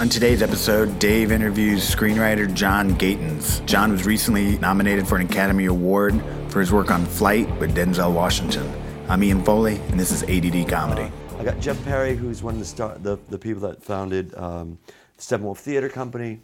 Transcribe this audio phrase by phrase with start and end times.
[0.00, 3.60] On today's episode, Dave interviews screenwriter John Gatins.
[3.66, 8.14] John was recently nominated for an Academy Award for his work on Flight with Denzel
[8.14, 8.66] Washington.
[9.10, 11.12] I'm Ian Foley, and this is ADD Comedy.
[11.38, 14.78] I got Jeff Perry, who's one of the star, the, the people that founded um,
[15.18, 16.40] Steppenwolf Theater Company.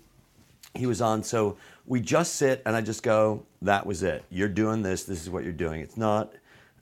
[0.75, 4.23] He was on, so we just sit and I just go, "That was it.
[4.29, 5.05] You're doing this.
[5.05, 6.31] This is what you're doing." It's not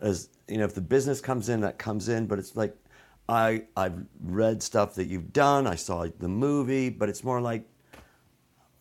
[0.01, 2.77] as you know, if the business comes in, that comes in, but it's like
[3.29, 5.67] I I've read stuff that you've done.
[5.67, 7.65] I saw the movie, but it's more like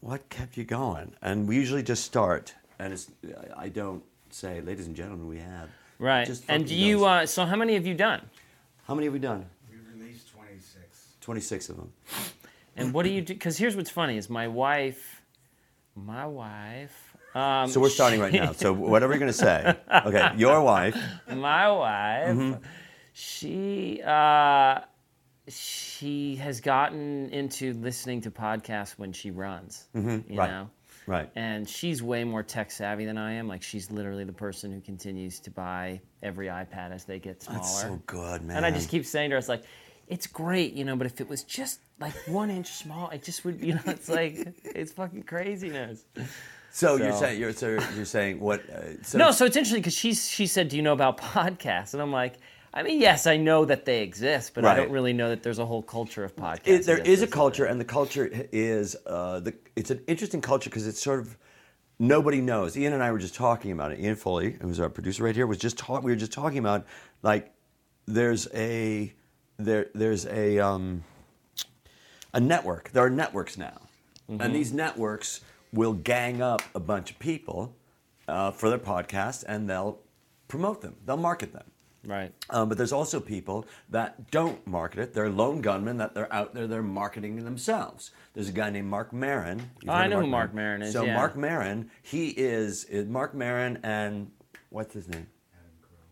[0.02, 1.16] what kept you going?
[1.22, 3.10] And we usually just start, and it's
[3.56, 6.28] I don't say, "Ladies and gentlemen, we have." Right.
[6.28, 7.06] just And do you?
[7.06, 8.22] Uh, so how many have you done?
[8.88, 9.46] How many have we done?
[9.72, 11.16] We released 26.
[11.22, 11.92] 26 of them.
[12.76, 13.34] And what do you do?
[13.34, 15.22] Because here's what's funny: is my wife,
[15.96, 17.16] my wife.
[17.34, 18.52] Um, So we're starting right now.
[18.52, 19.76] So whatever you're going to say.
[20.06, 20.98] Okay, your wife.
[21.30, 22.64] my wife, Mm-hmm.
[23.14, 24.82] She uh,
[25.48, 29.88] she has gotten into listening to podcasts when she runs.
[29.94, 30.36] You Mm-hmm.
[30.38, 30.50] right.
[30.50, 30.70] know.
[31.06, 31.30] Right.
[31.36, 33.48] And she's way more tech savvy than I am.
[33.50, 37.60] Like she's literally the person who continues to buy every iPad as they get smaller.
[37.60, 38.56] That's so good, man.
[38.58, 39.64] And I just keep saying to her, it's like,
[40.08, 43.44] it's great, you know, but if it was just like one inch small, it just
[43.44, 46.06] would, you know, it's like, it's fucking craziness.
[46.72, 48.62] So, you're saying you're so you're saying what?
[48.70, 51.94] Uh, so No, so it's interesting because she's, she said, do you know about podcasts?
[51.94, 52.36] And I'm like,
[52.74, 55.60] I mean, yes, I know that they exist, but I don't really know that there's
[55.60, 56.62] a whole culture of podcasts.
[56.66, 59.54] it, there is a culture, and the culture is uh, the.
[59.76, 61.38] It's an interesting culture because it's sort of
[62.00, 62.76] nobody knows.
[62.76, 64.00] Ian and I were just talking about it.
[64.00, 66.86] Ian Foley, who's our producer right here, was just talk, we were just talking about
[67.22, 67.54] like
[68.08, 69.14] there's a
[69.58, 71.04] there there's a um,
[72.34, 72.90] a network.
[72.92, 73.82] There are networks now,
[74.28, 75.42] and these networks
[75.72, 77.76] will gang up a bunch of people
[78.28, 80.00] uh, for their podcast, and they'll
[80.48, 80.96] promote them.
[81.06, 81.66] They'll market them.
[82.06, 82.34] Right.
[82.50, 85.14] Um, but there's also people that don't market it.
[85.14, 86.68] They're lone gunmen that they're out there.
[86.68, 88.12] They're marketing themselves.
[88.34, 89.72] There's a guy named Marc Maron.
[89.88, 91.16] Oh, I heard of know who Marc Maron is, So yeah.
[91.16, 94.32] Marc Maron, he is, is Marc Maron and
[94.70, 95.28] what's his name?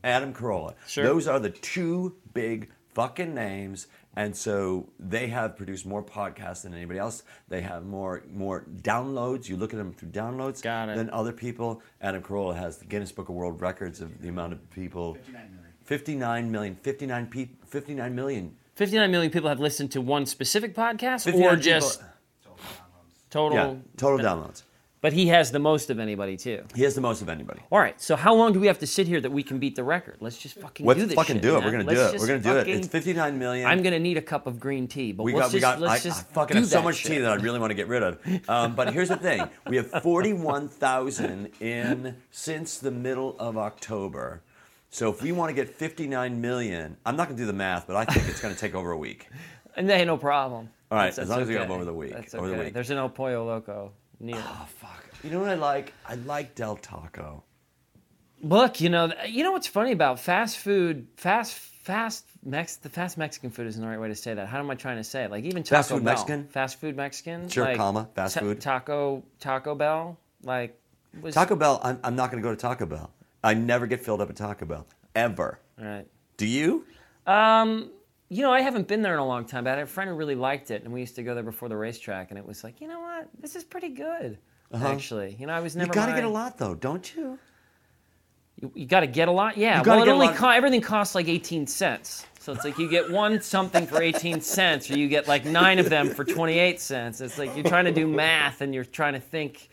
[0.04, 0.70] Adam Carolla.
[0.70, 1.04] adam Sure.
[1.04, 6.74] Those are the two big fucking names, and so they have produced more podcasts than
[6.74, 7.24] anybody else.
[7.48, 9.48] They have more more downloads.
[9.48, 10.98] You look at them through downloads Got it.
[10.98, 11.82] than other people.
[12.02, 15.14] Adam Carolla has the Guinness Book of World Records of the amount of people.
[15.16, 15.34] 59
[16.52, 16.75] million.
[16.81, 18.56] 59 pe- 59 million.
[18.75, 22.02] 59 million people have listened to one specific podcast 59 or people- just
[23.29, 23.57] total.
[23.57, 24.63] Yeah, total downloads.
[25.02, 26.63] But he has the most of anybody, too.
[26.75, 27.62] He has the most of anybody.
[27.72, 29.75] All right, so how long do we have to sit here that we can beat
[29.75, 30.18] the record?
[30.19, 31.62] Let's just fucking Let's do this fucking shit, do it.
[31.62, 31.63] man.
[31.66, 32.12] We're gonna Let's do it.
[32.12, 32.75] just We're gonna do it.
[32.78, 33.66] It's 59 million.
[33.68, 36.09] I'm gonna need a cup of green tea, but we got, we got, let's I,
[36.09, 37.13] just I fucking have so much shit.
[37.13, 38.19] tea that I really want to get rid of.
[38.47, 44.44] Um, but here's the thing: we have 41,000 in since the middle of October.
[44.91, 47.88] So if we want to get 59 million, I'm not going to do the math,
[47.88, 49.28] but I think it's going to take over a week.
[49.78, 50.69] And they no problem.
[50.91, 51.62] All right, That's- as that's long as we okay.
[51.63, 52.74] have over the week, That's over the week.
[52.74, 54.35] There's an El Pollo Loco near.
[54.38, 55.06] Oh fuck!
[55.24, 55.94] You know what I like?
[56.06, 57.46] I like Del Taco.
[58.41, 63.18] Look, you know, you know what's funny about fast food, fast, fast Mex, the fast
[63.18, 64.47] Mexican food isn't the right way to say that.
[64.50, 65.31] How am I trying to say it?
[65.31, 66.47] Like even Taco Fast food Bell, Mexican?
[66.50, 68.59] fast food Mexican, Sure, like, comma, fast ta- food.
[68.59, 70.78] Taco, Taco Bell, like
[71.22, 71.79] was Taco Bell.
[71.81, 73.09] I'm, I'm not going to go to Taco Bell.
[73.44, 75.59] I never get filled up at Taco Bell ever.
[75.78, 76.06] right.
[76.38, 76.85] Do you?
[77.28, 77.91] Um,
[78.29, 80.09] you know, I haven't been there in a long time, but I had a friend
[80.09, 82.46] who really liked it, and we used to go there before the racetrack, and it
[82.46, 84.38] was like, you know what, this is pretty good,
[84.74, 85.35] actually.
[85.40, 85.91] You know, I was never.
[85.91, 86.00] Uh-huh.
[86.00, 87.38] you got to my- get a lot though, don't you?
[88.62, 89.84] You, you got to get a lot, yeah.
[89.84, 93.12] Gotta Well, it only co- everything costs like eighteen cents, so it's like you get
[93.12, 97.22] one something for eighteen cents, or you get like nine of them for twenty-eight cents.
[97.22, 99.69] It's like you're trying to do math, and you're trying to think.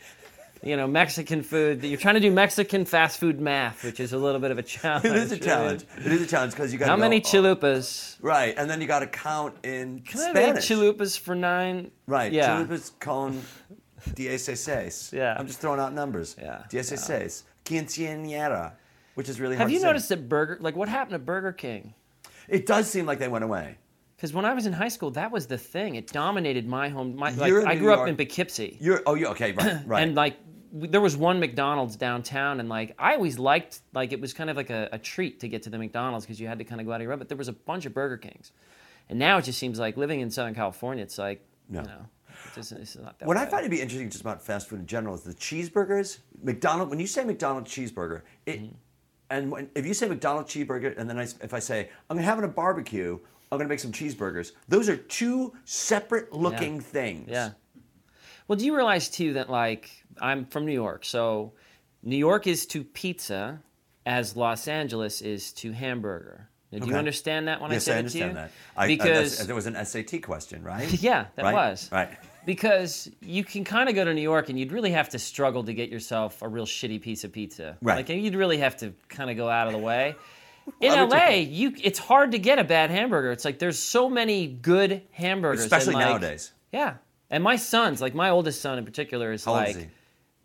[0.63, 1.85] You know, Mexican food.
[1.85, 4.63] You're trying to do Mexican fast food math, which is a little bit of a
[4.63, 5.05] challenge.
[5.05, 5.85] It is a challenge.
[5.99, 8.17] It is a challenge because you got How many chalupas?
[8.21, 11.91] Right, and then you got to count in Can I make chalupas for nine?
[12.07, 12.65] Right, Yeah.
[12.65, 13.43] chalupas con
[14.15, 15.13] dieciséis.
[15.17, 15.37] Yeah.
[15.39, 16.37] I'm just throwing out numbers.
[16.39, 17.45] Yeah, Dieciséis.
[17.65, 18.73] Quinceañera,
[19.15, 21.95] which is really hard Have you noticed that Burger, like what happened to Burger King?
[22.49, 23.77] It does seem like they went away.
[24.17, 25.95] Because when I was in high school, that was the thing.
[25.95, 27.15] It dominated my home.
[27.15, 28.77] My, like, I grew up in Poughkeepsie.
[28.81, 30.03] You're oh you okay right right.
[30.03, 30.37] and like
[30.73, 34.57] there was one McDonald's downtown, and like I always liked like it was kind of
[34.57, 36.87] like a, a treat to get to the McDonald's because you had to kind of
[36.87, 37.17] go out of your way.
[37.17, 38.53] But there was a bunch of Burger Kings,
[39.09, 41.81] and now it just seems like living in Southern California, it's like No.
[41.81, 42.05] you know,
[42.57, 43.27] it it's not that.
[43.29, 46.19] what I find to be interesting just about fast food in general is the cheeseburgers.
[46.43, 48.75] McDonald when you say McDonald's cheeseburger, it Mm-hmm.
[49.31, 52.27] and when, if you say McDonald's cheeseburger and then I, if I say I'm gonna
[52.27, 53.19] having a barbecue,
[53.51, 54.53] I'm gonna make some cheeseburgers.
[54.69, 56.81] Those are two separate looking Yeah.
[56.83, 57.29] things.
[57.31, 57.51] Yeah.
[58.49, 59.91] Well, do you realize too that like
[60.21, 61.53] I'm from New York, so
[62.03, 63.61] New York is to pizza
[64.07, 66.49] as Los Angeles is to hamburger.
[66.73, 68.45] Do you understand that when Yes, I I said it understand to that.
[68.47, 68.51] you?
[68.77, 70.91] I, I- because there was an SAT question, right?
[71.03, 71.55] yeah, that right?
[71.55, 72.11] was right.
[72.45, 75.65] because you can kind of go to New York and you'd really have to struggle
[75.65, 77.77] to get yourself a real shitty piece of pizza.
[77.83, 77.97] Right.
[77.97, 80.15] Like you'd really have to kind of go out of the way.
[80.83, 83.33] In Why LA, you it's hard to get a bad hamburger.
[83.33, 86.53] It's like there's so many good hamburgers, Especially like- nowadays.
[86.71, 86.95] Yeah,
[87.31, 89.87] and my son's like my oldest son in particular is How like is he?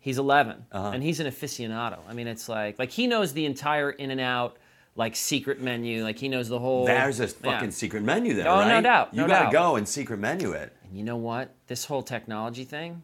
[0.00, 0.90] he's 11 Uh-huh.
[0.94, 1.98] and he's an aficionado.
[2.08, 4.56] I mean, it's like like he knows the entire In and Out
[4.96, 6.04] like secret menu.
[6.04, 6.86] Like he knows the whole.
[6.86, 7.28] There's a Yeah.
[7.52, 8.80] fucking secret menu there, Oh, no right?
[8.82, 9.52] doubt, You no gotta doubt.
[9.52, 10.72] go and secret menu it.
[10.84, 11.54] And you know what?
[11.66, 13.02] This whole technology thing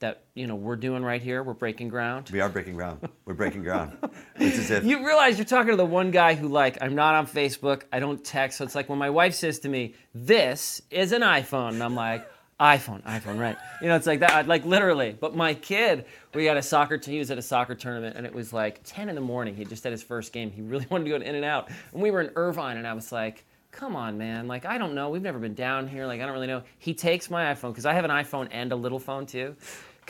[0.00, 2.28] that you know we're doing right here, we're breaking ground.
[2.32, 3.06] We are breaking ground.
[3.26, 3.96] We're breaking ground.
[4.36, 7.14] It's as if You realize you're talking to the one guy who like I'm not
[7.14, 8.58] on Facebook, I don't text.
[8.58, 11.94] So it's like when my wife says to me, "This is an iPhone," and I'm
[11.94, 12.26] like,
[12.60, 15.16] "iPhone, iPhone, right?" You know, it's like that, like literally.
[15.18, 16.04] But my kid,
[16.34, 16.98] we had a soccer.
[16.98, 19.56] T- he was at a soccer tournament, and it was like 10 in the morning.
[19.56, 20.50] He just had his first game.
[20.50, 22.86] He really wanted to go to In and Out, and we were in Irvine, and
[22.86, 23.44] I was like.
[23.72, 24.48] Come on, man.
[24.48, 25.10] Like, I don't know.
[25.10, 26.04] We've never been down here.
[26.04, 26.64] Like, I don't really know.
[26.80, 29.54] He takes my iPhone because I have an iPhone and a little phone too.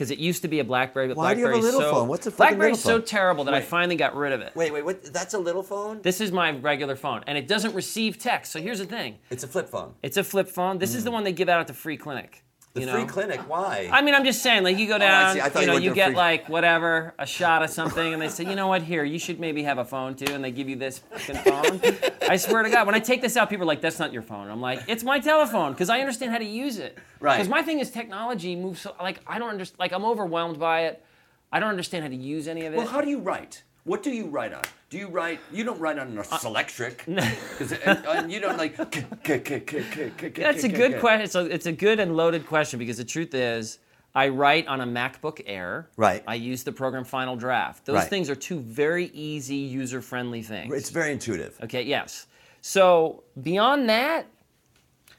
[0.01, 1.91] Because it used to be a BlackBerry, but Why do you have a little so
[1.91, 2.09] phone?
[2.09, 3.05] What's a BlackBerry's so phone?
[3.05, 4.57] terrible that I finally got rid of it.
[4.57, 5.13] Wait, wait, what?
[5.13, 6.01] That's a little phone?
[6.01, 8.51] This is my regular phone, and it doesn't receive text.
[8.51, 9.93] So here's the thing: It's a flip phone.
[10.03, 10.79] it's a flip phone.
[10.79, 11.05] This is mm.
[11.05, 12.43] the one they give out at the free clinic.
[12.73, 13.07] The you free know?
[13.09, 13.41] clinic.
[13.49, 13.89] Why?
[13.93, 15.41] I mean, I'm just saying, like you go oh, down, see.
[15.41, 17.71] I thought you you know, went you a get free- like whatever, a shot of
[17.71, 20.33] something, and they say, you know what, here, you should maybe have a phone too,
[20.33, 21.81] and they give you this fucking phone.
[22.29, 24.23] I swear to God, when I take this out, people are like, that's not your
[24.23, 24.49] phone.
[24.49, 26.97] I'm like, it's my telephone because I understand how to use it.
[27.19, 27.37] Right.
[27.37, 29.81] Because my thing is technology moves so like I don't understand.
[29.81, 31.05] Like I'm overwhelmed by it.
[31.53, 32.77] I don't understand how to use any of it.
[32.77, 33.65] well, how do you write?
[33.91, 34.63] What do you write on?
[34.89, 35.41] Do you write?
[35.51, 37.09] You don't write on an Selectric.
[37.09, 38.77] uh, and you don't like.
[38.77, 41.27] That's a good question.
[41.27, 43.81] So it's a good and loaded question because the truth is,
[44.15, 45.89] I write on a MacBook Air.
[45.97, 46.23] Right.
[46.29, 47.85] I use the program Final Draft.
[47.85, 48.09] Those Right.
[48.09, 50.73] things are two very easy, user-friendly things.
[50.73, 51.59] It's very intuitive.
[51.61, 51.83] Okay.
[51.83, 52.29] Yes.
[52.61, 54.27] So beyond that,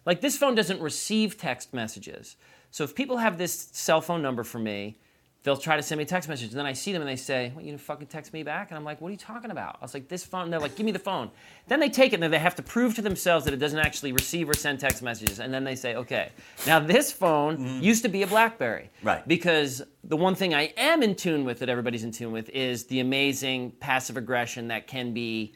[0.06, 2.38] like this phone doesn't receive text messages.
[2.70, 4.98] So if people have this cell phone number for me,
[5.44, 6.50] they'll try to send me a text message.
[6.50, 8.70] And then I see them and they say, What, you gonna fucking text me back?
[8.70, 9.78] And I'm like, What are you talking about?
[9.82, 10.44] I was like, This phone.
[10.44, 11.32] And they're like, Give me the phone.
[11.68, 13.80] Then they take it and then they have to prove to themselves that it doesn't
[13.80, 15.40] actually receive or send text messages.
[15.40, 16.30] And then they say, Okay.
[16.68, 17.82] Now this phone mm-hmm.
[17.82, 18.90] used to be a Blackberry.
[19.04, 19.28] Right.
[19.28, 22.86] Because the one thing I am in tune with that everybody's in tune with is
[22.86, 25.54] the amazing passive aggression that can be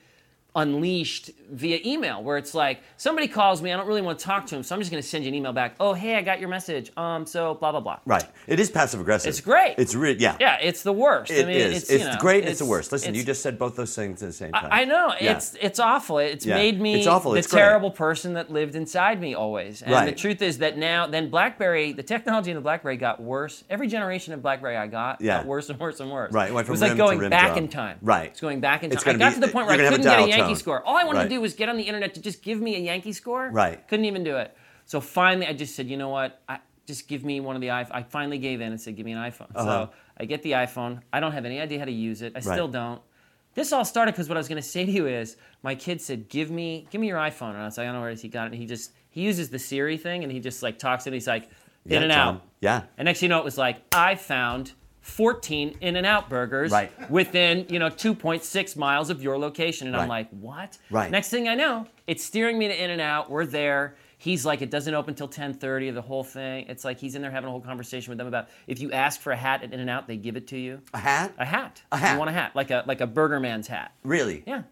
[0.55, 4.47] unleashed via email where it's like somebody calls me i don't really want to talk
[4.47, 6.21] to him so i'm just going to send you an email back oh hey i
[6.21, 8.23] got your message um so blah blah blah Right.
[8.47, 9.29] It is passive aggressive.
[9.29, 9.75] It's great.
[9.77, 10.37] It's really yeah.
[10.39, 11.83] yeah it's the worst It i mean is.
[11.83, 12.41] it's, It's, know, great.
[12.43, 12.91] and It's, the worst.
[12.91, 14.69] Listen, you just said both those things at the same time.
[14.71, 15.33] I I know Yeah.
[15.35, 16.19] it's it's awful.
[16.19, 16.55] It's Yeah.
[16.55, 17.31] made me It's awful.
[17.31, 17.61] the It's great.
[17.61, 19.81] terrible person that lived inside me always.
[19.81, 20.17] And the Right.
[20.17, 23.63] truth is that now, then BlackBerry, the technology in the BlackBerry got worse.
[23.69, 25.37] Every generation of BlackBerry I got Yeah.
[25.37, 26.31] got worse and worse and worse.
[26.31, 27.97] Right, it went it was from like rim to going rim back to- in time.
[28.01, 28.29] Right.
[28.29, 28.95] It's going back in time.
[28.97, 29.03] It's.
[29.03, 30.27] I gonna got be- to the point where you're I gonna have a couldn't get
[30.27, 30.56] a dial Yankee tone.
[30.56, 30.83] score.
[30.86, 31.24] All I wanted Right.
[31.25, 33.50] to do was get on the internet to just give me a Yankee score.
[33.50, 33.86] Right.
[33.88, 34.56] Couldn't even do it.
[34.86, 36.42] So finally, I just said, you know what?
[36.47, 37.92] I, just give me one of the iPhones.
[37.94, 39.47] I finally gave in and said, give me an iPhone.
[39.56, 39.63] Uh-huh.
[39.88, 39.89] So
[40.19, 41.01] I get the iPhone.
[41.12, 42.33] I don't have any idea how to use it.
[42.36, 42.44] I Right.
[42.44, 43.01] still don't.
[43.56, 46.00] This all started because what I was going to say to you is my kid
[46.01, 48.13] said, "Give me, give me your iPhone," and I was like, "I don't know where.
[48.13, 48.51] He got it.
[48.51, 51.25] And he just he uses the Siri thing, and he just like talks and he's
[51.25, 51.50] like,
[51.86, 52.36] Yeah, "In and Tom.
[52.36, 52.81] out." Yeah.
[52.98, 54.74] And next thing you know, it was like I found
[55.05, 56.91] 14 In and Out burgers Right.
[57.11, 61.11] within you know 2.6 miles of your location, and I'm like, "What?" Right.
[61.11, 63.29] Next thing I know, it's steering me to In and Out.
[63.29, 63.95] We're there.
[64.17, 65.93] He's like, it doesn't open till 10:30.
[65.93, 66.65] The whole thing.
[66.67, 69.21] It's like he's in there having a whole conversation with them about if you ask
[69.21, 70.81] for a hat at In and Out, they give it to you.
[70.95, 71.33] A hat?
[71.38, 71.83] A hat.
[71.91, 72.13] A hat.
[72.13, 73.91] You want a hat, like a like a Burger Man's hat.
[74.03, 74.43] Really?
[74.47, 74.63] Yeah.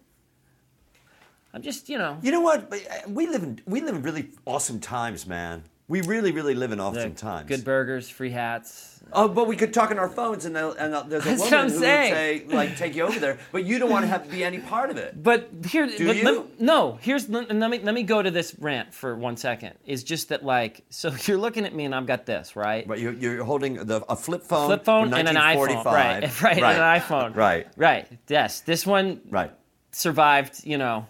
[1.54, 2.18] I'm just, you know.
[2.24, 2.74] You know what?
[2.74, 5.64] Uh, We live in we live in really awesome times, man.
[5.88, 7.48] We really, really live in awesome times.
[7.48, 8.93] Good burgers, free hats.
[9.12, 11.52] Oh, but we could talk on our phones, and, they'll- and they'll- there's a That's
[11.52, 12.12] woman who saying.
[12.48, 14.44] would say, like, take you over there, but you don't want to have to be
[14.44, 15.22] any part of it.
[15.22, 16.50] But here, Do but you?
[16.60, 16.98] No.
[17.02, 19.74] Here's let, let me let me go to this rant for one second.
[19.86, 22.88] Is just that like, so you're looking at me and I've got this right.
[22.88, 25.94] But you're, you're holding the, a flip phone, Flip phone and an iPhone, 1945.
[25.94, 26.42] right?
[26.44, 27.68] Right, and an iPhone, Right.
[27.78, 28.08] Right.
[28.28, 29.52] Yes, this one Right.
[29.92, 30.66] survived.
[30.66, 31.06] You know,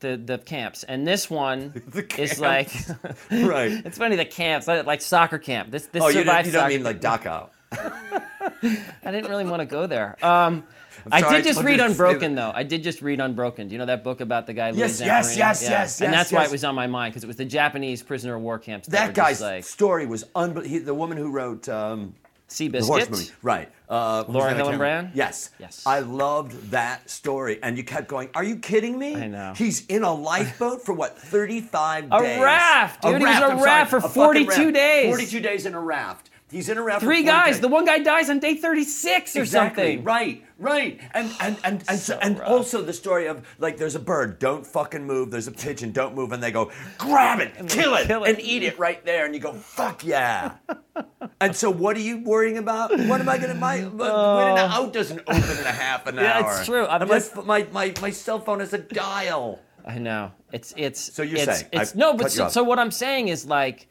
[0.00, 1.82] the the camps, and this one
[2.18, 2.70] is like,
[3.30, 3.72] Right.
[3.84, 5.70] it's funny the camps like, like soccer camp.
[5.70, 7.50] This this Oh, you don't, survived you don't mean like Dachau.
[7.72, 10.16] I didn't really want to go there.
[10.24, 10.64] Um,
[11.10, 12.52] I did just read Unbroken though.
[12.54, 13.68] I did just read Unbroken.
[13.68, 14.70] Do you know that book about the guy?
[14.70, 15.70] Yes, yes, yes, Yeah.
[15.70, 18.02] yes, And yes, that's why it was on my mind because it was the Japanese
[18.02, 18.88] prisoner of war camps.
[18.88, 20.86] That guy's like story was unbelievable.
[20.86, 22.14] The woman who wrote um,
[22.48, 23.68] Sea the horse movie, right?
[23.88, 24.60] Uh, Laura that?
[24.60, 25.10] I can't Hillenbrand?
[25.14, 25.50] Yes.
[25.58, 25.82] Yes.
[25.84, 28.28] I loved that story, and you kept going.
[28.34, 29.16] Are you kidding me?
[29.16, 29.52] I know.
[29.56, 31.18] He's in a lifeboat for what?
[31.18, 32.40] Thirty-five A days.
[32.40, 33.18] raft, dude.
[33.20, 34.74] He was a I'm raft for a 42 raft.
[34.74, 35.06] days.
[35.10, 36.30] Forty-two days in a raft.
[36.48, 37.54] He's in around Three guys.
[37.54, 37.60] days.
[37.60, 39.82] The one guy dies on day 36 or Exactly.
[39.96, 40.04] something.
[40.04, 41.00] Right, right.
[41.12, 44.64] And and and and, so, and also the story of like there's a bird, don't
[44.64, 45.32] fucking move.
[45.32, 48.30] There's a pigeon, don't move, and they go grab it, kill it, kill it.
[48.30, 50.52] and eat it right there, and you go fuck yeah.
[51.40, 52.90] and so what are you worrying about?
[52.92, 54.84] What am I gonna my my Win and oh.
[54.84, 56.14] Out doesn't open in a half an.
[56.26, 56.52] Yeah, hour.
[56.58, 56.86] it's true.
[56.86, 59.58] I'm And my, my my my cell phone has a dial.
[59.84, 60.30] I know.
[60.52, 61.00] It's it's.
[61.12, 63.88] So you're it's, saying- it's no, but so, so what I'm saying is like,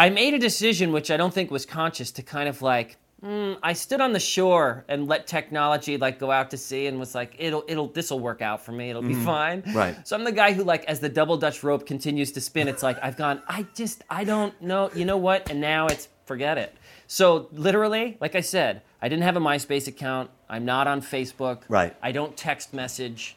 [0.00, 2.96] I made a decision which I don't think was conscious to kind of like.
[3.22, 6.98] Mm, I stood on the shore and let technology like go out to sea and
[6.98, 8.88] was like, it'll it'll this will work out for me.
[8.88, 9.60] It'll be fine.
[9.60, 9.76] Mm-hmm.
[9.76, 10.08] Right.
[10.08, 12.82] So I'm the guy who like as the double Dutch rope continues to spin, it's
[12.82, 13.42] like I've gone.
[13.46, 14.90] I just I don't know.
[14.94, 15.50] You know what?
[15.50, 16.74] And now it's forget it.
[17.06, 20.30] So literally, like I said, I didn't have a MySpace account.
[20.48, 21.60] I'm not on Facebook.
[21.68, 21.94] Right.
[22.02, 23.36] I don't text message.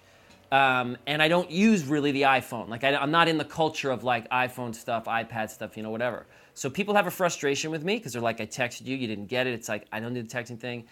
[0.50, 2.70] Um, and I don't use really the iPhone.
[2.70, 5.90] Like I, I'm not in the culture of like iPhone stuff, iPad stuff, you know,
[5.90, 6.26] whatever.
[6.54, 9.28] So people have a frustration with me because they're like, I texted you, you didn't
[9.28, 9.54] get it.
[9.54, 10.86] It's like I don't do the texting thing.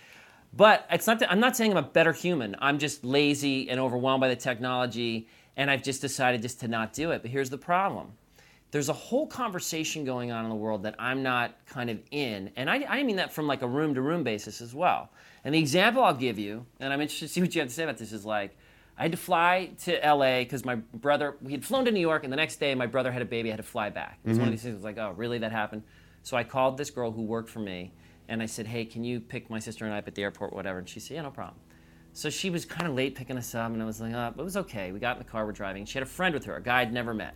[0.54, 1.20] But it's not.
[1.20, 2.56] That, I'm not saying I'm a better human.
[2.60, 6.94] I'm just lazy and overwhelmed by the technology, and I've just decided just to not
[6.94, 7.22] do it.
[7.22, 8.12] But here's the problem:
[8.72, 12.52] there's a whole conversation going on in the world that I'm not kind of in,
[12.58, 15.10] and I, I mean that from like a room to room basis as well.
[15.46, 17.74] And the example I'll give you, and I'm interested to see what you have to
[17.74, 18.58] say about this, is like
[19.02, 22.24] I had to fly to LA because my brother, we had flown to New York,
[22.24, 24.20] and the next day my brother had a baby, I had to fly back.
[24.24, 24.52] It's one of mm-hmm.
[24.52, 25.82] these things, I was like, oh, really, that happened?
[26.22, 27.94] So I called this girl who worked for me,
[28.28, 30.54] and I said, hey, can you pick my sister and I up at the airport,
[30.54, 30.78] whatever?
[30.78, 31.58] And she said, yeah, no problem.
[32.14, 34.40] So she was kind of late picking us up, and I was like, oh, but
[34.40, 34.92] it was okay.
[34.92, 35.84] We got in the car, we're driving.
[35.86, 37.34] She had a friend with her, a guy I'd never met.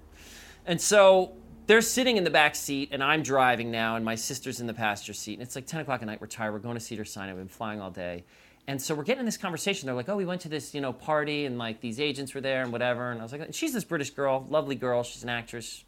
[0.67, 1.33] And so
[1.65, 4.73] they're sitting in the back seat, and I'm driving now, and my sister's in the
[4.75, 5.33] passenger seat.
[5.33, 6.21] And it's like 10 o'clock at night.
[6.21, 6.53] We're tired.
[6.53, 7.31] We're going to Cedar Sinai.
[7.33, 8.23] We've been flying all day.
[8.67, 9.85] And so we're getting in this conversation.
[9.85, 12.41] They're like, oh, we went to this, you know, party, and like these agents were
[12.41, 13.11] there and whatever.
[13.11, 15.03] And I was like, she's this British girl, lovely girl.
[15.03, 15.83] She's an actress.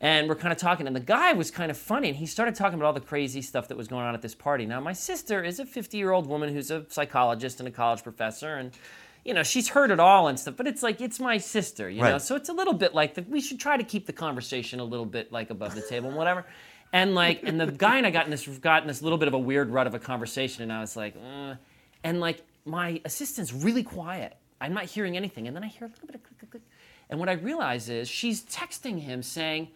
[0.00, 2.56] And we're kind of talking, and the guy was kind of funny, and he started
[2.56, 4.66] talking about all the crazy stuff that was going on at this party.
[4.66, 8.02] Now, my sister is a 50 year old woman who's a psychologist and a college
[8.02, 8.72] professor, and
[9.24, 10.56] you know she's heard it all and stuff.
[10.56, 13.22] But it's like it's my sister, you know, so it's a little bit like the,
[13.22, 16.16] we should try to keep the conversation a little bit like above the table and
[16.18, 16.46] whatever.
[16.92, 19.28] And like, and the guy and I got in this got in this little bit
[19.28, 21.54] of a weird rut of a conversation, and I was like, uh,
[22.04, 24.36] and like my assistant's really quiet.
[24.60, 26.62] I'm not hearing anything, and then I hear a little bit of click, click, click.
[27.10, 29.68] And what I realize is she's texting him saying,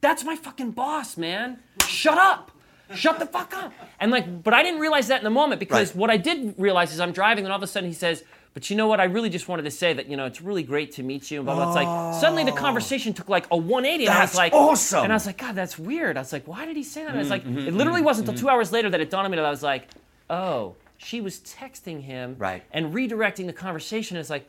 [0.00, 1.58] that's my fucking boss, man.
[1.86, 2.50] Shut up.
[2.94, 3.72] Shut the fuck up.
[4.00, 5.96] And like, but I didn't realize that in the moment because Right.
[5.96, 8.68] what I did realize is I'm driving and all of a sudden he says, but
[8.68, 8.98] you know what?
[8.98, 11.38] I really just wanted to say that, you know, it's really great to meet you.
[11.38, 11.68] And blah, blah.
[11.68, 14.06] It's like, suddenly the conversation took like a 180.
[14.06, 15.04] and I was like, awesome.
[15.04, 16.16] And I was like, God, that's weird.
[16.16, 17.10] I was like, why did he say that?
[17.10, 18.34] And I was mm-hmm, like, it mm-hmm, literally wasn't mm-hmm.
[18.34, 19.86] until two hours later that it dawned on me that I was like,
[20.28, 22.62] oh, she was texting him Right.
[22.72, 24.18] and redirecting the conversation.
[24.18, 24.46] It's like,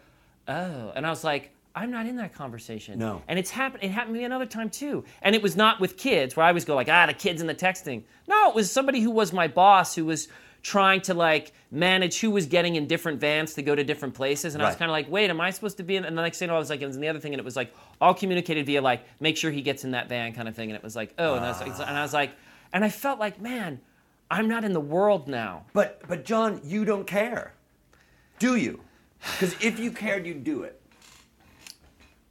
[0.50, 0.92] oh.
[0.96, 3.00] And I was like, I'm not in that conversation.
[3.00, 3.22] No.
[3.30, 3.84] And it's happened.
[3.84, 5.06] It happened to me another time too.
[5.22, 7.50] And it was not with kids, where I always go like, ah, the kids and
[7.50, 8.04] the texting.
[8.28, 10.28] No, it was somebody who was my boss who was
[10.62, 14.54] trying to like manage who was getting in different vans to go to different places.
[14.54, 16.04] And I was kind of like, wait, am I supposed to be in?
[16.04, 17.56] And the next thing I was like, it was the other thing, and it was
[17.56, 20.70] like all communicated via like, make sure he gets in that van kind of thing.
[20.70, 22.32] And it was like, oh, and I was, like, and I was like,
[22.74, 23.80] and I felt like, man,
[24.32, 25.66] I'm not in the world now.
[25.74, 27.54] But but John, you don't care,
[28.40, 28.80] do you?
[29.20, 30.81] Because if you cared, you'd do it.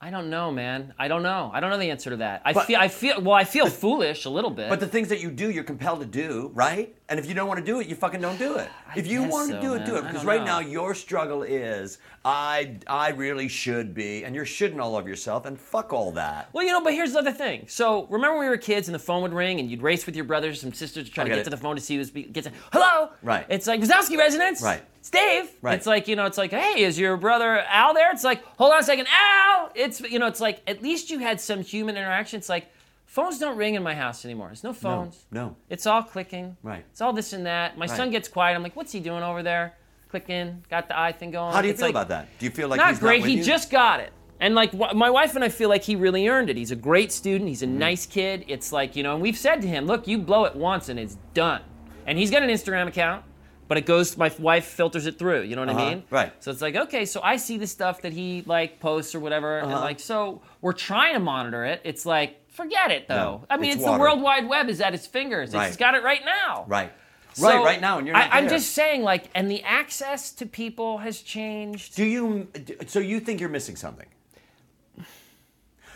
[0.02, 0.94] I don't know, man.
[0.98, 1.50] I don't know.
[1.52, 2.40] I don't know the answer to that.
[2.46, 2.80] I But- feel.
[2.80, 3.20] I feel.
[3.20, 4.70] Well, I feel foolish a little bit.
[4.70, 6.94] But the things that you do, you're compelled to do, right?
[7.10, 8.70] And if you don't want to do it, you fucking don't do it.
[8.96, 10.06] if you want to so, do it, do it.
[10.06, 10.46] Because right know.
[10.46, 15.44] now your struggle is I I really should be, and you're shitting all over yourself,
[15.44, 16.48] and fuck all that.
[16.54, 17.66] Well, you know, but here's the other thing.
[17.68, 20.16] So remember when we were kids and the phone would ring and you'd race with
[20.16, 21.44] your brothers and sisters to try to get get it.
[21.44, 22.54] to the phone to see who's gets it.
[22.72, 23.10] Hello.
[23.22, 23.44] Right.
[23.50, 24.62] It's like Wazowski residence.
[24.62, 24.82] Right.
[25.00, 25.50] It's Dave.
[25.62, 25.74] Right.
[25.74, 28.10] It's like you know, it's like, hey, is your brother Al there?
[28.12, 29.70] It's like, hold on a second, Al.
[29.74, 32.38] It's you know, it's like at least you had some human interaction.
[32.38, 32.70] It's like
[33.06, 34.48] phones don't ring in my house anymore.
[34.48, 35.24] There's no phones.
[35.30, 35.56] no.
[35.68, 36.56] It's all clicking.
[36.62, 36.84] Right.
[36.90, 37.76] It's all this and that.
[37.78, 38.54] My son gets quiet.
[38.54, 39.74] I'm like, what's he doing over there?
[40.10, 40.64] Clicking.
[40.68, 41.54] Got the eye thing going.
[41.54, 42.28] How do you It's feel like- about that?
[42.38, 43.20] Do you feel like not he's great.
[43.20, 43.44] Not he you?
[43.44, 44.12] just got it.
[44.38, 46.56] And like wh- my wife and I feel like he really earned it.
[46.56, 47.48] He's a great student.
[47.48, 47.78] He's a Mm-hmm.
[47.78, 48.44] nice kid.
[48.48, 50.98] It's like you know, and we've said to him, look, you blow it once and
[50.98, 51.62] it's done.
[52.06, 53.24] And he's got an Instagram account,
[53.70, 54.16] but it goes.
[54.16, 55.42] My wife filters it through.
[55.42, 56.02] You know what Uh-huh, I mean?
[56.10, 56.32] right.
[56.42, 59.58] So it's like okay, so I see the stuff that he like posts or whatever,
[59.60, 59.80] and Uh-huh.
[59.84, 61.80] like so we're trying to monitor it.
[61.84, 63.14] It's like forget it though.
[63.14, 63.96] No, I mean, it's it's, the.
[63.96, 65.54] World Wide Web is at its fingers.
[65.54, 65.68] Right.
[65.68, 66.64] It's got it right now.
[66.66, 66.92] right,
[67.34, 70.32] So right, right now, and you're not I, I'm just saying, like, and the access
[70.32, 71.94] to people has changed.
[71.94, 72.48] Do you?
[72.88, 74.08] So you think you're missing something?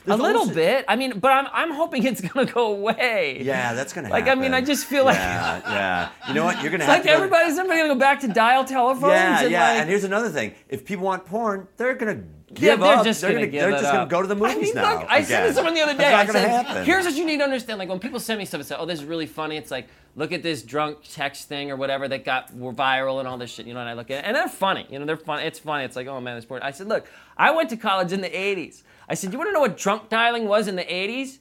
[0.06, 0.84] A little bit.
[0.86, 3.40] I mean, but I'm, I'm hoping it's gonna go away.
[3.42, 4.38] Yeah, that's gonna Like, happen.
[4.38, 6.08] I mean, I just feel like- yeah, yeah.
[6.28, 6.62] You know what?
[6.62, 9.12] You're gonna It's have like to everybody's everybody gonna go back to dial telephones.
[9.12, 9.68] Yeah, and yeah.
[9.68, 13.04] like- and here's another thing: if people want porn, they're gonna give they're up.
[13.04, 14.98] just they're gonna, gonna, they're just gonna go to the movies I mean, now.
[15.00, 16.12] Look, I said to someone the other day.
[16.12, 16.84] I said, happen.
[16.84, 17.78] Here's what you need to understand.
[17.78, 19.88] Like when people send me stuff and say, "Oh, this is really funny," it's like,
[20.16, 23.50] look at this drunk text thing or whatever that got were viral and all this
[23.50, 23.66] shit.
[23.66, 24.86] You know, and I look at it, and they're funny.
[24.90, 25.44] You know, they're funny.
[25.44, 25.84] It's funny.
[25.84, 26.62] It's like, oh man, this sport.
[26.62, 27.06] I said, look,
[27.38, 28.82] I went to college in the '80s.
[29.08, 31.38] I said, you want to know what drunk dialing was in the '80s?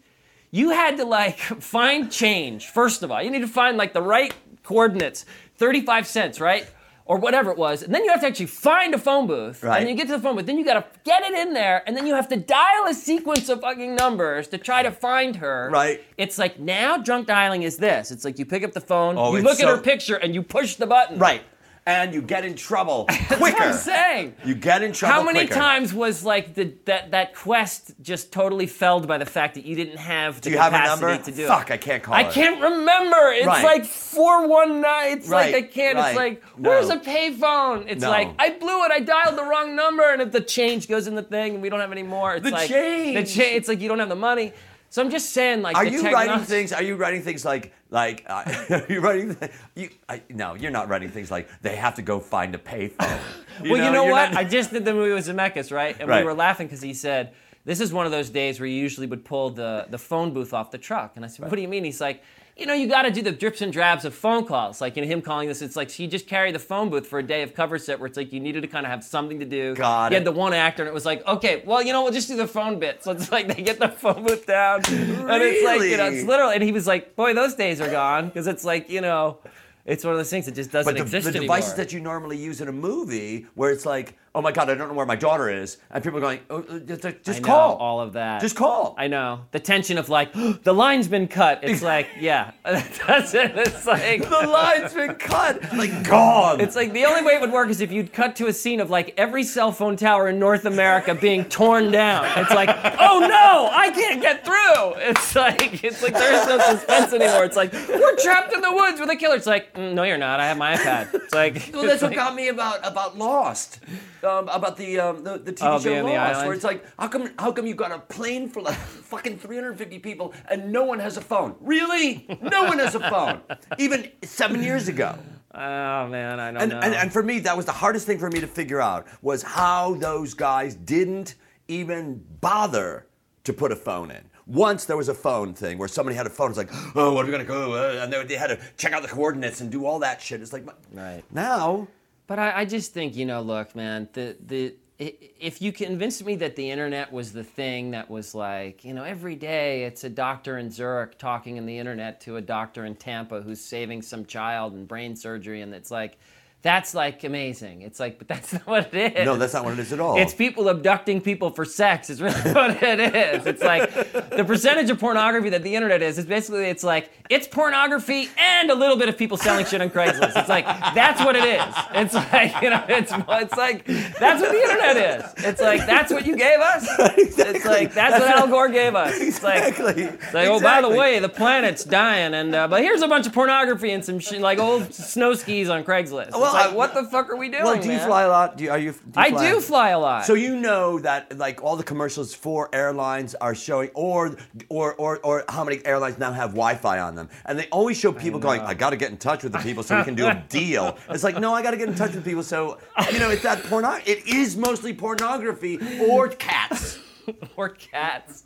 [0.51, 2.67] You had to like find change.
[2.67, 5.25] First of all, you need to find like the right coordinates.
[5.58, 6.67] 35 cents, right?
[7.05, 7.84] Or whatever it was.
[7.84, 9.62] And then you have to actually find a phone booth.
[9.63, 9.79] Right.
[9.82, 10.46] And you get to the phone booth.
[10.46, 11.84] Then you got to get it in there.
[11.86, 15.36] And then you have to dial a sequence of fucking numbers to try to find
[15.38, 15.70] her.
[15.72, 16.01] Right.
[16.17, 18.10] It's like now drunk dialing is this.
[18.10, 20.15] It's like you pick up the phone, Oh, you it's look at so- her picture,
[20.15, 21.20] and you push the button.
[21.20, 21.43] Right.
[21.86, 23.58] And you get in trouble That's quicker.
[23.58, 24.36] what I'm saying.
[24.46, 25.56] You get in trouble How many quicker.
[25.56, 29.75] times was like the, that that quest just totally felled by the fact that you
[29.75, 31.24] didn't have the Do you have capacity number?
[31.25, 31.74] to do Fuck, it?
[31.74, 32.32] I can't call I her.
[32.32, 33.32] can't remember.
[33.34, 33.63] It's Right.
[33.66, 35.18] like four one nine.
[35.18, 35.98] It's like I Right, can't.
[35.98, 36.08] right.
[36.12, 36.70] It's like No.
[36.70, 37.86] where's a payphone?
[37.90, 38.10] It's No.
[38.12, 38.92] like I blew it.
[38.94, 41.68] I dialed the wrong number, and if the change goes in the thing, and we
[41.70, 43.16] don't have any more, it's The like change.
[43.16, 43.58] The change.
[43.58, 44.54] It's like you don't have the money.
[44.93, 46.71] So I'm just saying, like, Are you techno- writing things?
[46.71, 48.23] Are you writing things like like?
[48.27, 49.33] Uh, are you writing?
[49.33, 52.59] th- You I, no, you're not writing things like they have to go find a
[52.59, 53.19] payphone.
[53.63, 54.33] well, you know what?
[54.33, 55.95] not- I just did the movie with Zemeckis, right?
[56.00, 56.19] And Right.
[56.21, 57.33] we were laughing because he said,
[57.65, 60.53] "This is one of those days where you usually would pull the the phone booth
[60.53, 62.21] off the truck." And I said, "What do you mean?" He's like,
[62.57, 64.79] "You know, you got to do the drips and drabs of phone calls.
[64.81, 65.62] Like, you know, him calling this.
[65.62, 68.07] It's like you just carry the phone booth for a day of cover set where
[68.07, 69.75] it's like you needed to kind of have something to do.
[69.75, 70.19] Got you it.
[70.19, 72.36] had the one actor, and it was like, okay, well, you know, we'll just do
[72.36, 73.03] the phone bit.
[73.03, 76.27] So it's like they get the phone booth down, and it's like you know, it's
[76.27, 76.55] literally.
[76.55, 79.39] And he was like, "Boy, those days are gone," because it's like you know.
[79.86, 81.57] It's one of those things that just doesn't but the, exist the anymore.
[81.57, 84.74] devices that you normally use in a movie, where it's like, oh my god, I
[84.75, 87.40] don't know where my daughter is, and people are going, oh, uh, just, just I
[87.40, 87.75] know, call.
[87.78, 88.42] all of that.
[88.42, 88.96] Just call.
[88.98, 91.60] I know the tension of like the line's been cut.
[91.63, 93.52] It's like yeah, that's it.
[93.56, 96.60] It's like the line's been cut, like gone.
[96.62, 98.80] It's like the only way it would work is if you'd cut to a scene
[98.80, 102.25] of like every cell phone tower in North America being torn down.
[102.40, 104.94] It's like, oh no, I can't get through.
[105.10, 107.46] It's like it's like there is no suspense anymore.
[107.46, 109.36] It's like we're trapped in the woods with a killer.
[109.36, 110.40] It's like mm, no, you're not.
[110.40, 111.13] I have my iPad.
[111.13, 113.80] It's like Well, that's what like- got me about about Lost,
[114.24, 117.30] um, about the um, the, the TV Oh, show Lost, where it's like, how come
[117.39, 118.75] how come you got a plane for like
[119.12, 121.56] fucking 350 people and no one has a phone?
[121.62, 122.25] Really?
[122.42, 123.42] No one has a phone.
[123.78, 125.17] Even seven years ago.
[125.54, 126.80] Oh man, I don't And, know.
[126.80, 129.43] and and for me, that was the hardest thing for me to figure out was
[129.43, 131.36] how those guys didn't
[131.67, 133.06] even bother
[133.43, 134.24] to put a phone in.
[134.45, 136.50] Once there was a phone thing where somebody had a phone.
[136.50, 138.02] It's like, oh, what are we gonna go?
[138.02, 140.41] And they, they had to check out the coordinates and do all that shit.
[140.41, 141.24] It's like, Right.
[141.32, 141.88] now.
[142.34, 146.36] But I, I just think, you know, look, man, the the if you convinced me
[146.38, 150.10] that the internet was the thing that was like, you know, every day it's a
[150.10, 154.26] doctor in Zurich talking in the internet to a doctor in Tampa who's saving some
[154.26, 156.17] child in brain surgery, and it's like,
[156.63, 157.82] that's like amazing.
[157.82, 159.26] It's like, but that's not what it is.
[159.26, 160.17] No, that's not what it is at all.
[160.17, 162.10] It's people abducting people for sex.
[162.10, 163.45] Is really what it is.
[163.45, 163.93] It's like
[164.30, 166.17] the percentage of pornography that the internet is.
[166.17, 169.89] Is basically it's like it's pornography and a little bit of people selling shit on
[169.89, 170.38] Craigslist.
[170.38, 171.76] It's like that's what it is.
[171.93, 175.45] It's like you know, it's it's like that's what the internet is.
[175.45, 176.88] It's like that's what you gave us.
[177.54, 179.19] It's like that's what Al Gore gave us.
[179.19, 179.63] It's like.
[179.67, 180.04] Exactly.
[180.04, 183.28] It's like, oh, by the way, the planet's dying, and uh, but here's a bunch
[183.28, 186.28] of pornography and some shit, like old snow skis on Craigslist.
[186.28, 187.63] It's Like, what the fuck are we doing?
[187.63, 188.08] Well, do you man?
[188.08, 188.58] fly a lot?
[188.58, 188.92] Do you, are you?
[188.92, 190.26] Do you I do fly a lot.
[190.26, 194.36] So you know that like all the commercials for airlines are showing, or
[194.70, 198.12] or or or how many airlines now have Wi-Fi on them, and they always show
[198.12, 200.28] people going, "I got to get in touch with the people so we can do
[200.28, 202.78] a deal." It's like, no, I got to get in touch with people, so
[203.12, 204.00] you know, it's that porno.
[204.06, 207.00] It is mostly pornography or cats.
[207.56, 208.44] or cats,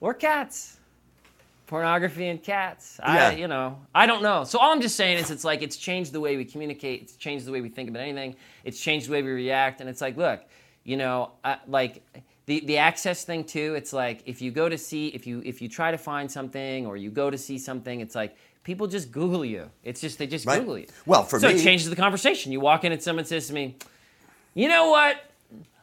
[0.00, 0.77] or cats.
[1.68, 2.98] Pornography and cats.
[2.98, 3.28] Yeah.
[3.28, 4.42] I, you know, I don't know.
[4.44, 7.02] So all I'm just saying is, it's like it's changed the way we communicate.
[7.02, 8.34] It's changed the way we think about anything.
[8.64, 9.80] It's changed the way we react.
[9.80, 10.40] And it's like, look,
[10.84, 12.02] you know, uh, like
[12.46, 13.74] the the access thing too.
[13.74, 16.86] It's like if you go to see, if you if you try to find something
[16.86, 19.70] or you go to see something, it's like people just Google you.
[19.84, 20.60] It's just they just Right.
[20.60, 20.86] Google you.
[21.04, 22.50] Well, for so me- it changes the conversation.
[22.50, 23.76] You walk in and someone says to me,
[24.54, 25.16] you know what?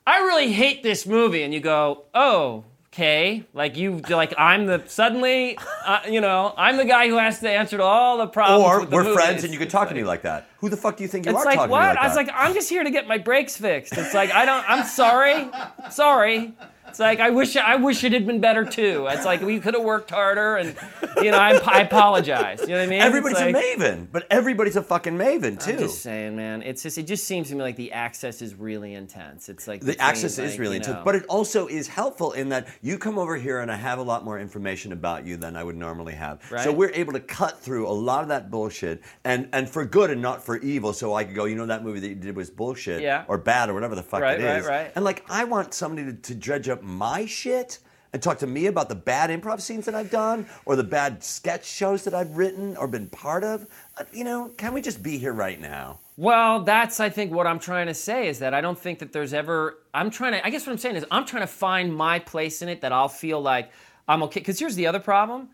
[0.08, 1.43] I really hate this movie.
[1.43, 2.63] And you go, oh,
[2.96, 3.44] okay.
[3.54, 7.50] Like you, like I'm the, suddenly, uh, you know, I'm the guy who has to
[7.50, 8.64] answer to all the problems.
[8.66, 9.16] Or with the we're movie.
[9.16, 10.48] friends and you can talk to me like that.
[10.60, 11.80] Who the fuck do you think you It's are like talking what?
[11.80, 12.28] to me like I was that?
[12.28, 13.98] like, I'm just here to get my brakes fixed.
[13.98, 14.68] It's like I don't.
[14.70, 15.50] I'm sorry,
[15.92, 16.54] sorry.
[16.96, 19.06] It's like I wish I wish it had been better too.
[19.10, 20.74] It's like we could have worked harder, and
[21.22, 22.62] you know I, I apologize.
[22.62, 23.02] You know what I mean?
[23.02, 25.74] Everybody's like- a maven, but everybody's a fucking maven too.
[25.74, 26.62] I'm just saying, man.
[26.62, 29.50] It's just it just seems to me like the access is really intense.
[29.50, 32.32] It's like the between, access is really you intense, know- but it also is helpful
[32.32, 35.36] in that you come over here and I have a lot more information about you
[35.36, 36.40] than I would normally have.
[36.64, 40.12] So we're able to cut through a lot of that bullshit and and for good
[40.12, 40.94] and not for evil.
[40.94, 43.26] So I could go, you know, that movie that you did was bullshit Yeah.
[43.28, 44.46] or bad or whatever the fuck it is.
[44.46, 44.92] Right, it right, right.
[44.96, 47.80] And like I want somebody to, to dredge up my shit.
[48.13, 51.21] And talk to me about the bad improv scenes that I've done, or the bad
[51.21, 53.67] sketch shows that I've written or been part of.
[54.00, 56.00] Uh, You know, can we just be here right now?
[56.15, 59.12] Well, that's I think what I'm trying to say is that I don't think that
[59.12, 59.80] there's ever.
[59.93, 60.45] I'm trying to.
[60.45, 62.93] I guess what I'm saying is I'm trying to find my place in it that
[62.93, 63.69] I'll feel like
[64.08, 64.39] I'm okay.
[64.39, 65.50] Because here's the other problem.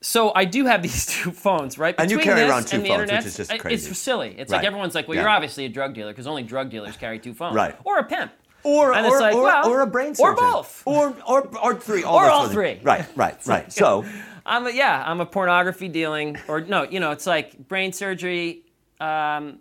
[0.00, 1.94] So I do have these two phones, right?
[1.98, 3.90] And you Between carry around two phones, which internet, is just crazy.
[3.90, 4.34] It's silly.
[4.38, 4.58] It's Right.
[4.58, 5.22] like everyone's like, well, Yeah.
[5.22, 7.76] you're obviously a drug dealer because only drug dealers carry two phones, Right.
[7.84, 8.32] Or a pimp,
[8.64, 10.44] Or, And or, it's like, or, well, or a brain surgeon.
[10.44, 10.82] or both.
[10.86, 12.02] Or, or, or three.
[12.04, 12.80] Or all three.
[12.82, 13.72] Right, right, right.
[13.72, 14.04] So,
[14.46, 18.62] I'm a, yeah, I'm a pornography dealing, or no, you know, it's like brain surgery.
[19.00, 19.58] Um,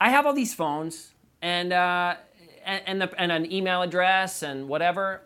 [0.00, 2.16] I have all these phones and uh,
[2.64, 5.22] and and, the, and an email address and whatever.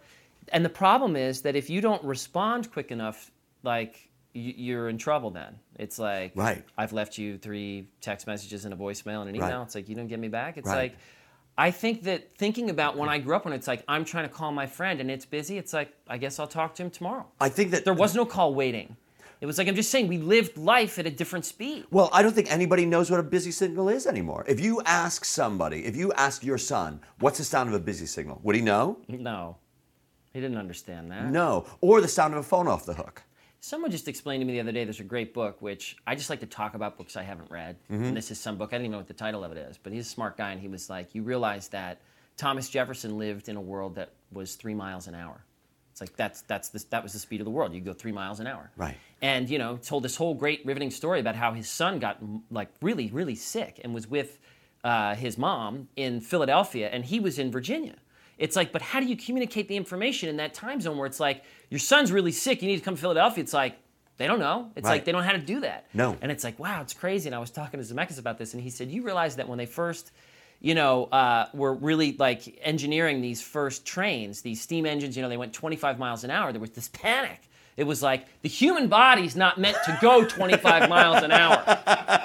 [0.53, 3.31] And the problem is that if you don't respond quick enough,
[3.63, 5.31] like you're in trouble.
[5.31, 6.63] Then it's like, Right.
[6.77, 9.49] I've left you three text messages and a voicemail and an email.
[9.59, 9.63] Right.
[9.63, 10.57] It's like you didn't get me back.
[10.57, 10.93] It's Right.
[10.93, 10.99] like.
[11.59, 14.35] I think that thinking about when I grew up, when it's like I'm trying to
[14.35, 17.27] call my friend and it's busy, it's like I guess I'll talk to him tomorrow.
[17.41, 18.97] I think that There was no call waiting.
[19.41, 21.85] It was like I'm just saying we lived life at a different speed.
[21.91, 24.45] Well, I don't think anybody knows what a busy signal is anymore.
[24.49, 28.07] If you ask somebody, if you ask your son, what's the sound of a busy
[28.07, 28.41] signal?
[28.43, 28.99] Would he know?
[29.09, 29.57] No,
[30.33, 31.31] he didn't understand that.
[31.31, 31.67] No.
[31.81, 33.23] Or the sound of a phone off the hook.
[33.61, 34.85] Someone just explained to me the other day.
[34.85, 37.77] There's a great book which I just like to talk about books I haven't read.
[37.91, 38.05] Mm-hmm.
[38.05, 39.79] And this is some book I didn't even know what the title of it is,
[39.83, 42.01] but he's a smart guy and he was like, you realize that
[42.37, 45.45] Thomas Jefferson lived in a world that was three miles an hour.
[45.91, 47.73] It's like that's that's the, that was the speed of the world.
[47.73, 48.71] You go three miles an hour.
[48.77, 48.99] Right.
[49.23, 52.19] And you know told this whole great riveting story about how his son got
[52.51, 54.39] like really really sick and was with
[54.85, 57.95] uh, his mom in Philadelphia and he was in Virginia.
[58.39, 61.21] It's like, but how do you communicate the information in that time zone where it's
[61.21, 63.43] like your son's really sick, you need to come to Philadelphia?
[63.43, 63.77] It's like
[64.19, 64.71] they don't know.
[64.77, 64.93] It's Right.
[64.93, 65.87] like they don't know how to do that.
[65.95, 66.17] No.
[66.21, 67.29] And it's like, wow, it's crazy.
[67.29, 69.59] And I was talking to Zemeckis about this, and he said, you realize that when
[69.59, 70.11] they first,
[70.61, 75.29] you know, uh, were really like engineering these first trains, these steam engines, you know,
[75.29, 76.51] they went 25 miles an hour.
[76.53, 77.41] There was this panic.
[77.77, 81.63] It was like the human body's not meant to go 25 miles an hour.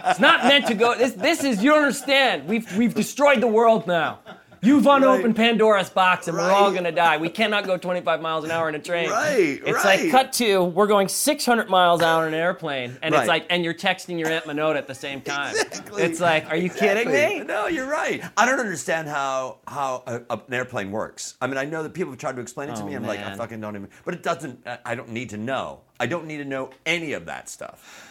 [0.07, 0.97] It's not meant to go.
[0.97, 2.47] This, this is you don't understand.
[2.47, 4.19] We've we've destroyed the world now.
[4.63, 7.17] You've unopened Pandora's box, and we're all gonna die.
[7.17, 9.09] We cannot go 25 miles an hour in a train.
[9.09, 10.01] Right, It's right.
[10.03, 13.21] like cut to we're going 600 miles an hour in an airplane, and Right.
[13.21, 15.55] it's like and you're texting your aunt Minota at the same time.
[15.55, 16.03] Exactly.
[16.03, 17.39] It's like, are you kidding me?
[17.43, 18.23] No, you're right.
[18.37, 21.37] I don't understand how how a, a- an airplane works.
[21.41, 22.93] I mean, I know that people have tried to explain it to Oh, me.
[22.93, 23.89] I'm like, I fucking don't even.
[24.05, 24.65] But it doesn't.
[24.85, 25.79] I don't need to know.
[25.99, 28.10] I don't need to know any of that stuff.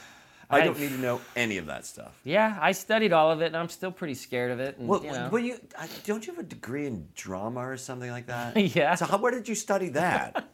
[0.50, 2.18] I don't need to know any of that stuff.
[2.24, 4.78] Yeah, I studied all of it, and I'm still pretty scared of it.
[4.78, 5.28] And, Well, you know.
[5.30, 8.56] well, you I- don't you have a degree in drama or something like that?
[8.76, 8.94] Yeah.
[8.96, 10.44] So how, where did you study that?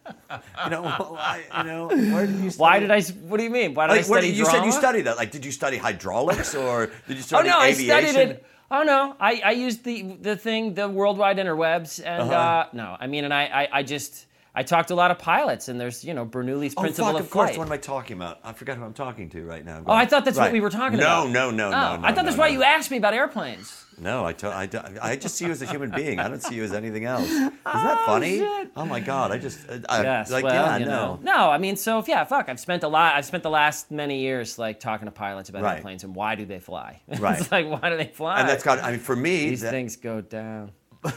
[0.64, 0.84] you know,
[1.18, 2.50] I, you know, where did you?
[2.50, 2.62] Study?
[2.62, 3.00] Why did I?
[3.28, 3.74] What do you mean?
[3.74, 5.16] Why did Like, I study did- you said you studied that.
[5.16, 7.48] Like, did you study hydraulics or did you study?
[7.48, 8.10] Oh study no, I aviation?
[8.10, 8.46] studied it.
[8.68, 12.34] Oh no, I, I used the the thing, the worldwide interwebs, and Uh-huh.
[12.34, 14.25] uh, no, I mean, and I, I I just
[14.58, 17.20] I talked to a lot of pilots, and there's you know Bernoulli's Oh principle fuck!
[17.20, 17.48] of Of course.
[17.50, 17.58] flight.
[17.58, 18.40] What am I talking about?
[18.42, 19.82] I forgot who I'm talking to right now.
[19.86, 21.30] Oh, I thought that's what we were talking no, about.
[21.30, 22.06] No, no, no, Oh, no.
[22.06, 22.54] I thought that's no, why no.
[22.54, 23.84] you asked me about airplanes.
[23.98, 24.68] No, I, to, I,
[25.12, 26.20] I just see you as a human being.
[26.20, 27.24] I don't see you as anything else.
[27.30, 28.38] Isn't that oh, funny?
[28.38, 28.70] shit.
[28.76, 29.30] Oh my god!
[29.30, 30.90] I just uh, I, Yes, like well, yeah, you no.
[30.90, 31.20] know.
[31.22, 32.48] No, I mean, so yeah, fuck.
[32.48, 33.14] I've spent a lot.
[33.14, 35.76] I've spent the last many years like talking to pilots about Right.
[35.76, 37.00] airplanes and why do they fly.
[37.18, 37.40] Right.
[37.40, 38.40] it's like why do they fly?
[38.40, 38.80] And that's got.
[38.82, 40.72] I mean, for me, these that- things go down.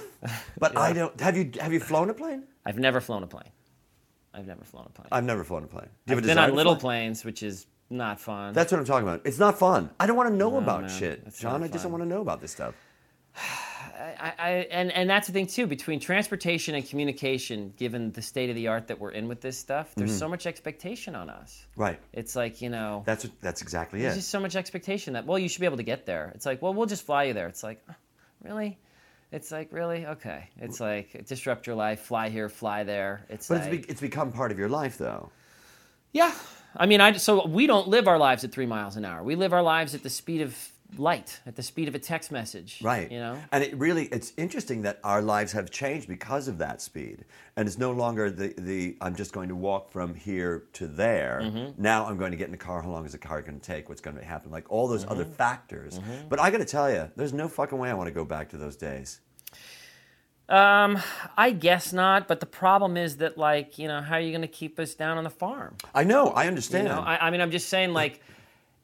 [0.58, 1.20] But I don't.
[1.22, 2.44] Have you have you flown a plane?
[2.70, 3.50] I've never flown a plane.
[4.34, 5.08] I've never flown a plane.
[5.12, 5.90] I've never flown a plane.
[6.06, 6.80] Do you have I've a been on little fly?
[6.82, 8.54] planes, which is not fun.
[8.54, 9.22] That's what I'm talking about.
[9.26, 9.90] It's not fun.
[10.00, 11.64] I don't want to know about man, shit, John.
[11.64, 12.76] I just don't want to know about this stuff.
[14.22, 18.50] I, I, and, and that's the thing too between transportation and communication given the state
[18.50, 20.20] of the art that we're in with this stuff there's Mm-hmm.
[20.20, 22.00] so much expectation on us Right.
[22.14, 24.16] it's like you know That's what- that's exactly there's it.
[24.16, 26.46] There's just so much expectation that well you should be able to get there it's
[26.46, 27.94] like well we'll just fly you there it's like "Uh,
[28.44, 28.78] really
[29.32, 30.06] it's like really?
[30.06, 30.50] Okay.
[30.58, 33.26] It's like disrupt your life fly here fly there.
[33.30, 35.32] It's But like it's, be, it's become part of your life, though.
[36.12, 36.34] yeah.
[36.76, 39.24] I mean i so we don't live our lives at three miles an hour.
[39.24, 40.56] We live our lives at the speed of
[40.98, 43.12] light at the speed of a text message Right.
[43.12, 46.82] you know And it really it's interesting that our lives have changed because of that
[46.82, 47.26] speed.
[47.56, 51.42] And it's no longer the, the I'm just going to walk from here to there.
[51.44, 51.82] Mm-hmm.
[51.82, 52.82] Now I'm going to get in the car.
[52.82, 53.88] How long is the car going to take?
[53.90, 54.50] What's going to happen?
[54.52, 55.34] Like all those other Mm-hmm.
[55.34, 56.00] factors.
[56.30, 58.50] But I got to tell you, there's no fucking way I want to go back
[58.50, 59.20] to those days.
[60.48, 60.98] Um,
[61.38, 64.42] I guess not, but the problem is that, like, you know, how are you going
[64.42, 65.76] to keep us down on the farm?
[65.94, 66.30] I know.
[66.30, 66.88] I understand.
[66.88, 68.22] You know, I, I mean, I'm just saying, like,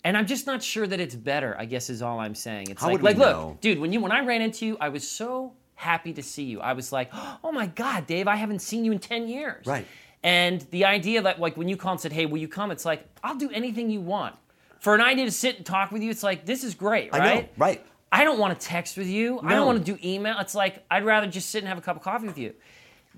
[0.06, 1.56] and I'm just not sure that it's better.
[1.60, 2.68] I guess is all I'm saying.
[2.70, 3.58] It's How like, would we like, look, know?
[3.60, 6.62] dude, when you when I ran into you, I was so happy to see you.
[6.62, 7.10] I was like,
[7.44, 9.66] oh my god, Dave, I haven't seen you in ten years.
[9.68, 9.86] Right.
[10.24, 12.72] And the idea that, like, when you call and said, hey, will you come?
[12.72, 14.36] It's like, I'll do anything you want.
[14.80, 17.20] For an idea to sit and talk with you, it's like, this is great, I
[17.20, 17.44] right?
[17.44, 17.50] know.
[17.66, 17.86] Right.
[18.12, 19.40] I don't want to text with you.
[19.44, 20.40] I don't want to do email.
[20.40, 22.54] It's like I'd rather just sit and have a cup of coffee with you.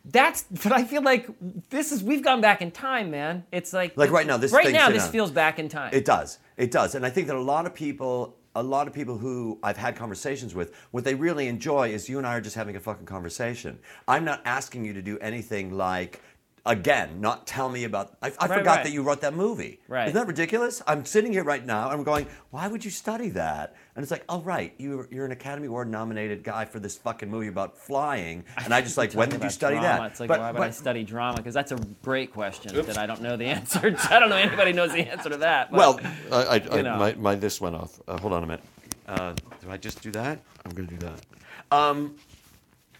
[0.05, 1.29] That's, but I feel like
[1.69, 3.45] this is we've gone back in time, man.
[3.51, 5.91] It's like Like right now, this right now this on- feels back in time.
[5.93, 6.39] It does.
[6.57, 6.95] It does.
[6.95, 9.95] And I think that a lot of people, a lot of people who I've had
[9.95, 13.05] conversations with, what they really enjoy is you and I are just having a fucking
[13.05, 13.79] conversation.
[14.07, 16.21] I'm not asking you to do anything like,
[16.67, 18.15] again, not tell me about.
[18.21, 18.83] I, I Right, forgot right.
[18.83, 19.79] that you wrote that movie.
[19.87, 20.07] Right.
[20.07, 20.83] Isn't that ridiculous?
[20.85, 23.75] I'm sitting here right now and I'm going, why would you study that?
[23.95, 27.29] And it's like, oh, right, you're, you're an Academy Award nominated guy for this fucking
[27.29, 28.43] movie about flying.
[28.63, 29.87] And I just like, when did you study drama.
[30.03, 30.11] that?
[30.11, 31.37] It's like But- why would but- I study drama?
[31.37, 33.91] Because that's a great question that I don't know the answer.
[33.91, 34.13] to.
[34.13, 35.71] I don't know anybody knows the answer to that.
[35.71, 35.99] but- Well,
[36.31, 36.97] I, I, I, know.
[36.97, 37.99] my, my this went off.
[38.07, 38.63] Uh, hold on a minute.
[39.07, 40.39] Uh, do I just do that?
[40.65, 41.25] I'm gonna do that.
[41.71, 42.15] Um,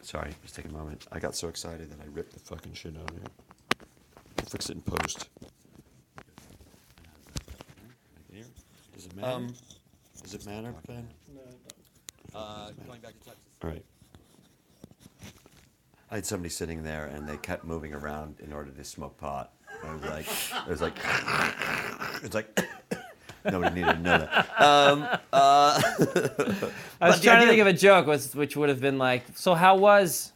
[0.02, 1.06] sorry, just take a moment.
[1.12, 3.28] I got so excited that I ripped the fucking shit out of here.
[4.39, 5.30] I'll fix it in post.
[8.95, 9.47] Does it matter?
[10.23, 11.08] Does it matter, Ben?
[12.34, 13.34] Uh, going back to Texas.
[13.63, 13.86] All right.
[16.10, 19.52] I had somebody sitting there, and they kept moving around in order to smoke pot.
[19.84, 20.26] I was like,
[20.65, 20.97] it was like,
[22.23, 22.60] it's like,
[23.45, 24.62] nobody needed to know that.
[24.62, 26.67] Um, uh, I was but the
[27.00, 29.76] trying to idea- think of a joke, was, which would have been like, so how
[29.76, 30.32] was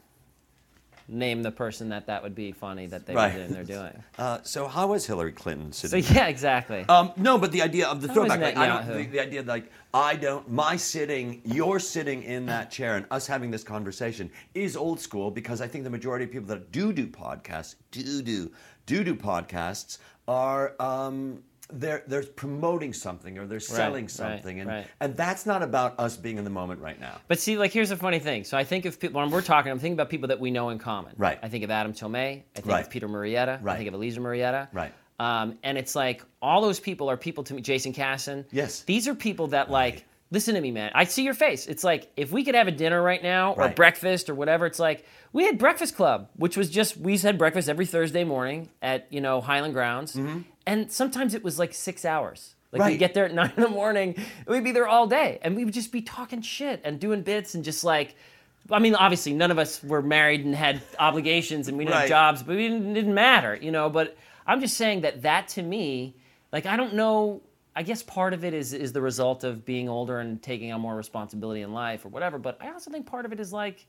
[1.12, 3.50] name the person that that would be funny that they right.
[3.50, 4.04] they're doing.
[4.18, 6.02] uh, so how was Hillary Clinton sitting?
[6.02, 6.86] So yeah, exactly.
[6.88, 9.44] Um, no, but the idea of the How throwback, like, I don't, the, the idea
[9.44, 14.32] like I don't, my sitting, you're sitting in that chair, and us having this conversation
[14.54, 18.22] is old school because I think the majority of people that do do podcasts, do
[18.22, 18.52] do
[18.86, 19.98] do do podcasts,
[20.28, 24.88] are um, they're they're promoting something or they're selling right, something, and right.
[25.00, 27.20] and that's not about us being in the moment right now.
[27.28, 28.44] But see, like, here's the funny thing.
[28.44, 30.70] So I think of people, when we're talking, I'm thinking about people that we know
[30.70, 31.14] in common.
[31.18, 31.40] Right.
[31.42, 32.16] I think of Adam Tomei.
[32.16, 32.84] I think Right.
[32.84, 33.66] of Peter Murrieta.
[33.66, 34.70] I think of Elisa Marietta.
[34.74, 34.94] Right.
[35.20, 38.46] Um, and it's like, all those people are people to me, Jason Casson.
[38.52, 38.82] Yes.
[38.82, 40.92] These are people that, like, listen to me, man.
[40.96, 41.68] I see your face.
[41.68, 43.76] It's like, if we could have a dinner right now or Right.
[43.76, 47.70] breakfast or whatever, it's like, we had Breakfast Club, which was just, we had breakfast
[47.70, 50.18] every Thursday morning at, you know, Highland Grounds.
[50.68, 52.56] And sometimes it was like six hours.
[52.72, 52.82] Like.
[52.82, 52.92] Right.
[52.92, 55.56] we'd get there at nine in the morning, and we'd be there all day, and
[55.56, 58.16] we would just be talking shit and doing bits and just like,
[58.72, 62.02] I mean, obviously none of us were married and had obligations and we didn't Right.
[62.02, 63.90] have jobs, but we didn't, didn't matter, you know.
[63.90, 64.16] But
[64.48, 66.16] I'm just saying that that to me,
[66.52, 67.42] like I don't know.
[67.76, 70.80] I guess part of it is is the result of being older and taking on
[70.82, 72.38] more responsibility in life or whatever.
[72.38, 73.88] But I also think part of it is like,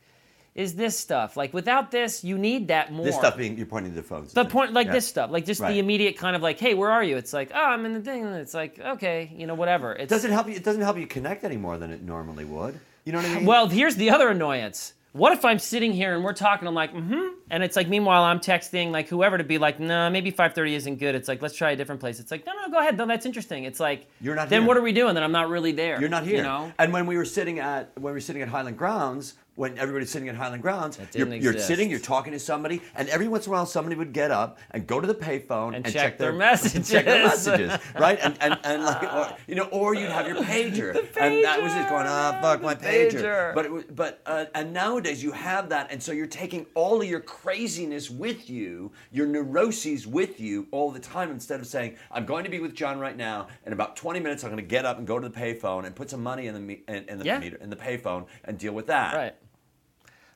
[0.54, 3.04] is this stuff like without this you need that more.
[3.06, 4.32] This stuff being you're pointing to the phones.
[4.32, 4.92] The point, like Yeah.
[4.92, 5.72] this stuff, like just Right.
[5.72, 7.16] the immediate kind of like, hey, where are you?
[7.16, 8.24] It's like, oh, I'm in the thing.
[8.26, 9.92] It's like, okay, you know, whatever.
[9.94, 10.54] It help you?
[10.54, 12.78] It doesn't help you connect any more than it normally would.
[13.04, 13.46] You know what I mean?
[13.46, 14.92] Well, here's the other annoyance.
[15.12, 16.66] What if I'm sitting here and we're talking?
[16.66, 20.08] I'm like, mm-hmm, and it's like, meanwhile, I'm texting like whoever to be like, nah,
[20.08, 21.14] maybe 5:30 isn't good.
[21.14, 22.18] It's like, let's try a different place.
[22.18, 22.96] It's like, no, no, go ahead.
[22.96, 23.64] No, that's interesting.
[23.64, 24.68] It's like, You're not Then here.
[24.68, 25.14] what are we doing?
[25.14, 26.00] Then I'm not really there.
[26.00, 26.36] You're not here.
[26.38, 26.72] You know.
[26.78, 30.10] And when we were sitting at when we were sitting at Highland Grounds, when everybody's
[30.10, 33.50] sitting at Highland Grounds, you're, you're sitting, you're talking to somebody, and every once in
[33.50, 36.30] a while somebody would get up and go to the payphone And and, check their
[36.30, 36.90] and messages.
[36.90, 38.18] check their messages, right?
[38.22, 41.72] And and, and like, or, you know, or you'd have your pager, and that was
[41.74, 43.12] just going, ah, fuck my pager.
[43.12, 43.54] pager.
[43.54, 47.06] But it but uh, and nowadays you have that, and so you're taking all of
[47.08, 52.24] your craziness with you, your neuroses with you all the time, instead of saying, I'm
[52.24, 53.48] going to be with John right now.
[53.66, 55.94] In about 20 minutes, I'm going to get up and go to the payphone and
[55.94, 57.38] put some money in the in, in the Yeah.
[57.38, 59.14] meter in the payphone and deal with that.
[59.14, 59.34] Right.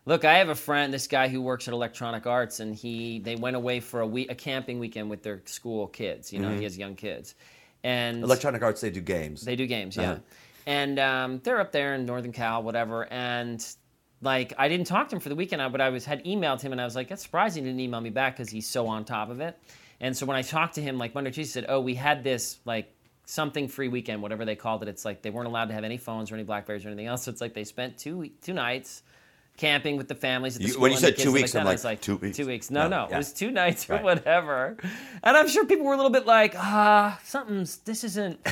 [0.09, 3.35] Look, I have a friend, this guy who works at Electronic Arts, and he they
[3.37, 6.33] went away for a week, a camping weekend with their school kids.
[6.33, 6.59] You know, Mm-hmm.
[6.59, 7.35] he has young kids,
[7.83, 9.43] and Electronic Arts, they do games.
[9.43, 10.13] They do games, yeah.
[10.13, 10.21] Uh-huh.
[10.67, 13.07] And um, they're up there in Northern Cal, whatever.
[13.13, 13.65] And
[14.23, 16.71] like, I didn't talk to him for the weekend, but I was had emailed him,
[16.73, 19.05] and I was like, that's surprising he didn't email me back because he's so on
[19.05, 19.59] top of it.
[20.01, 22.59] And so when I talked to him, like Monday, Tuesday, said, oh, we had this
[22.65, 22.93] like
[23.25, 24.89] something free weekend, whatever they called it.
[24.89, 27.25] It's like they weren't allowed to have any phones or any Blackberries or anything else.
[27.25, 29.03] So it's like they spent two two nights.
[29.57, 31.61] Camping with the families at the You- school when you said two weeks, that.
[31.61, 32.37] I'm like, like two weeks?
[32.37, 32.71] Two weeks.
[32.71, 33.15] No, No, no, yeah.
[33.15, 34.05] it was two nights or Right.
[34.11, 34.77] whatever.
[35.23, 37.79] And I'm sure people were a little bit like, ah, something's.
[37.79, 38.39] This isn't.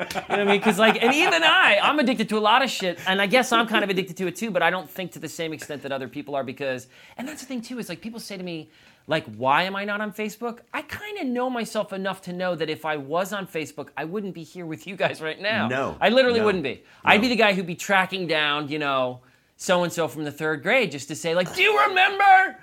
[0.00, 0.58] You know what I mean?
[0.58, 3.52] Because like, and even I, I'm addicted to a lot of shit, and I guess
[3.52, 4.50] I'm kind of addicted to it too.
[4.50, 7.42] But I don't think to the same extent that other people are because, and that's
[7.42, 8.68] the thing too is like people say to me,
[9.06, 10.58] like, why am I not on Facebook?
[10.72, 14.04] I kind of know myself enough to know that if I was on Facebook, I
[14.04, 15.68] wouldn't be here with you guys right now.
[15.68, 15.96] No.
[16.00, 16.46] I literally No.
[16.46, 16.82] wouldn't be.
[17.04, 19.20] I'd be the guy who'd be tracking down, you know.
[19.56, 22.58] So and so from the third grade just to say like, do you remember?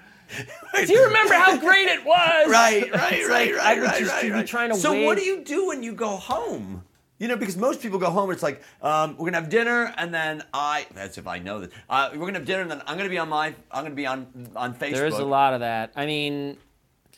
[0.86, 2.48] Do you remember how great it was?
[2.50, 4.48] Right, right, right, like, right, I right, just right, be right.
[4.48, 6.84] trying to So wave- what do you do when you go home?
[7.20, 8.32] You know, because most people go home.
[8.32, 10.88] It's like um, we're gonna have dinner, and then I.
[10.96, 11.72] That's if I know that.
[11.88, 13.54] Uh, we're gonna have dinner, and then I'm gonna be on my.
[13.70, 14.94] I'm gonna be on on Facebook.
[14.94, 15.92] There's a lot of that.
[15.96, 16.58] I mean,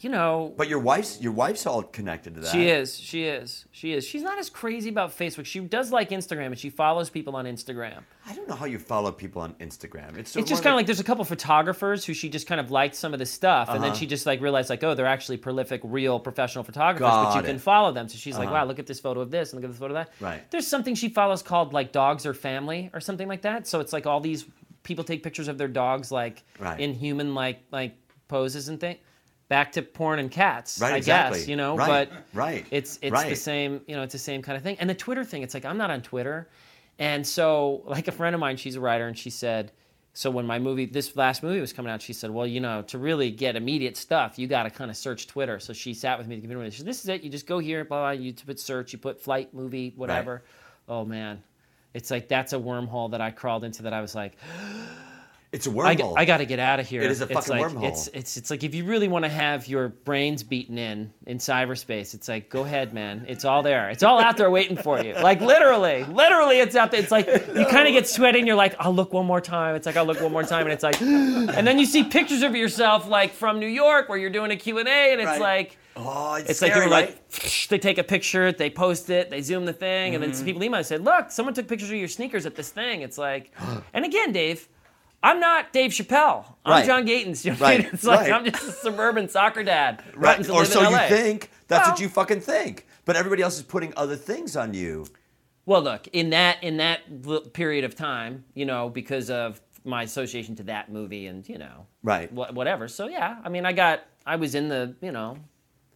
[0.04, 2.52] you know, But your wife's your wife's all connected to that.
[2.52, 2.98] She is.
[3.00, 3.66] She is.
[3.72, 4.06] She is.
[4.06, 5.46] She's not as crazy about Facebook.
[5.46, 8.02] She does like Instagram, and she follows people on Instagram.
[8.28, 10.18] I don't know how you follow people on Instagram.
[10.18, 12.72] It's, It's just kind of like there's a couple photographers who she just kind of
[12.72, 14.00] liked some of the stuff, and then Uh-huh.
[14.00, 17.46] she just like realized like, oh, they're actually prolific, real professional photographers, but you it.
[17.46, 18.10] can follow them.
[18.10, 18.56] So she's like, Uh-huh.
[18.58, 20.14] wow, look at this photo of this, and look at this photo of that.
[20.24, 20.50] Right.
[20.52, 23.68] There's something she follows called like dogs or family or something like that.
[23.68, 24.46] So it's like all these
[24.84, 26.80] people take pictures of their dogs like Right.
[26.80, 27.96] in human like like
[28.28, 29.00] poses and things.
[29.54, 31.40] Back to porn and cats, Right, I exactly.
[31.42, 31.78] guess, you know.
[31.78, 34.78] Right, But right, it's it's the same, you know, it's the same kind of thing.
[34.80, 36.50] And the Twitter thing, it's like I'm not on Twitter,
[36.98, 39.72] and so like a friend of mine, she's a writer, and she said,
[40.14, 42.82] so when my movie, this last movie was coming out, she said, well, you know,
[42.84, 45.60] to really get immediate stuff, you got to kind of search Twitter.
[45.60, 46.70] So she sat with me to give me.
[46.72, 47.22] She said, this is it.
[47.22, 48.10] You just go here, blah, blah.
[48.12, 50.44] You put search, you put flight, movie, whatever.
[50.88, 51.44] Oh man,
[51.94, 53.84] it's like that's a wormhole that I crawled into.
[53.84, 54.34] That I was like,
[55.54, 56.16] it's a wormhole.
[56.18, 57.02] I got to get out of here.
[57.04, 57.88] It is a it's fucking like, wormhole.
[57.88, 61.38] It's, it's it's like if you really want to have your brains beaten in in
[61.38, 63.26] cyberspace, it's like go ahead, man.
[63.30, 63.90] It's all there.
[63.90, 65.14] It's all out there waiting for you.
[65.14, 67.00] Like literally, literally, it's out there.
[67.00, 69.76] It's like you kind of get sweaty, and you're like, I'll look one more time.
[69.76, 72.42] It's like I'll look one more time, and it's like, and then you see pictures
[72.42, 75.28] of yourself like from New York where you're doing a Q and A, and it's
[75.28, 75.40] Right.
[75.40, 75.78] like.
[75.96, 77.10] oh, it's, It's scary, like they were right?
[77.10, 80.38] like, they take a picture, they post it, they zoom the thing, and then Mm-hmm.
[80.38, 83.02] some people email and said, "Look, someone took pictures of your sneakers at this thing."
[83.04, 83.52] It's like,
[83.94, 84.68] and again, Dave,
[85.24, 86.46] I'm not Dave Chappelle.
[86.66, 86.86] I'm Right.
[86.86, 87.46] John Gatins.
[87.46, 87.84] You know what I mean?
[87.86, 88.32] Right, It's like right.
[88.34, 90.48] I'm just a suburban soccer dad, right.
[90.50, 91.50] Or so you think.
[91.70, 92.86] That's what you fucking think.
[93.06, 95.08] But everybody else is putting other things on you.
[95.66, 100.56] Well, look in that in that period of time, you know, because of my association
[100.58, 102.32] to that movie, and you know, Right.
[102.34, 102.88] wha- whatever.
[102.90, 105.38] So yeah, I mean, I got, I was in the, you know,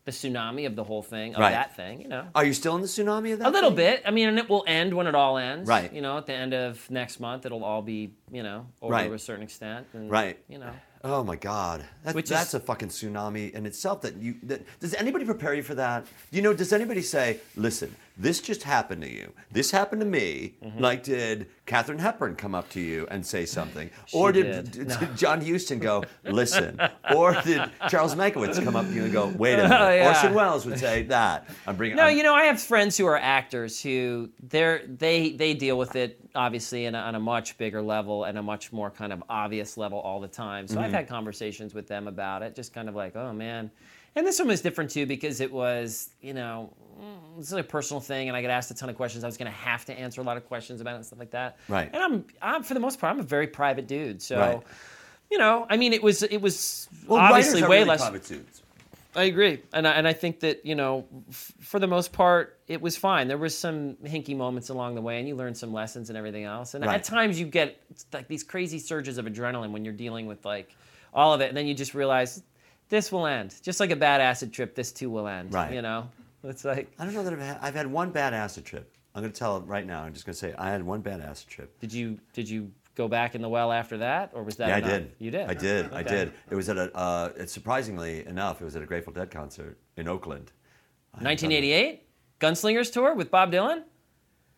[0.08, 1.52] the tsunami of the whole thing, of Right.
[1.52, 2.24] that thing, you know.
[2.34, 3.50] Are you still in the tsunami of that?
[3.50, 3.76] A little thing?
[3.76, 4.04] bit.
[4.06, 5.68] I mean, and it will end when it all ends.
[5.68, 5.92] Right.
[5.94, 9.08] You know, at the end of next month, it'll all be, you know, over Right.
[9.10, 9.86] to a certain extent.
[9.94, 10.40] And, Right.
[10.48, 10.72] You know.
[11.04, 14.02] Oh my God, that, Which that's is- a fucking tsunami in itself.
[14.02, 16.06] That you that, does anybody prepare you for that?
[16.32, 19.32] You know, does anybody say, "Listen, this just happened to you.
[19.52, 20.80] This happened to me." Mm-hmm.
[20.80, 24.88] Like, did Katherine Hepburn come up to you and say something, or did, did.
[24.88, 26.80] did John Huston go, "Listen,"
[27.16, 29.80] or did Charles Mankiewicz come up to you and go, "Wait a minute"?
[29.80, 30.08] Oh, yeah.
[30.08, 31.50] Orson Welles would say that.
[31.66, 31.98] I'm bringing.
[31.98, 35.78] No, I'm- you know, I have friends who are actors who they're they they deal
[35.78, 39.12] with it obviously in a, on a much bigger level and a much more kind
[39.12, 40.68] of obvious level all the time.
[40.68, 40.86] So Mm-hmm.
[40.86, 43.70] I've had conversations with them about it, just kind of like, oh man.
[44.16, 47.62] And this one was different too because it was, you know, mm, this is a
[47.64, 49.24] personal thing, and I got asked a ton of questions.
[49.24, 51.20] I was going to have to answer a lot of questions about it and stuff
[51.20, 51.58] like that.
[51.68, 51.90] Right.
[51.94, 54.22] And I'm, I'm for the most part, I'm a very private dude.
[54.22, 54.62] So, Right.
[55.30, 58.02] you know, I mean, it was, it was well, obviously way really less.
[58.02, 58.64] private dudes.
[59.18, 62.60] I agree, and I, and I think that you know, f- for the most part,
[62.68, 63.28] it was fine.
[63.28, 66.44] There was some hinky moments along the way, and you learned some lessons and everything
[66.44, 66.74] else.
[66.76, 66.96] And Right.
[66.96, 67.82] at times, you get
[68.14, 70.76] like these crazy surges of adrenaline when you're dealing with like
[71.14, 72.44] all of it, and then you just realize
[72.90, 74.76] this will end, just like a bad acid trip.
[74.76, 75.54] This too will end.
[75.54, 75.74] Right.
[75.74, 76.10] You know,
[76.44, 78.94] it's like, I don't know that I've had, I've had one bad acid trip.
[79.16, 80.04] I'm going to tell it right now.
[80.04, 81.80] I'm just going to say I had one bad acid trip.
[81.80, 84.70] did you did you go back in the well after that, or was that?
[84.70, 85.12] Yeah, I did.
[85.20, 85.50] You did.
[85.50, 85.94] I did.
[85.94, 86.34] I did.
[86.50, 86.94] It was at a.
[86.98, 90.52] Uh, it, surprisingly enough, it was at a Grateful Dead concert in Oakland.
[91.12, 92.04] 1988
[92.40, 93.84] Gunslingers tour with Bob Dylan.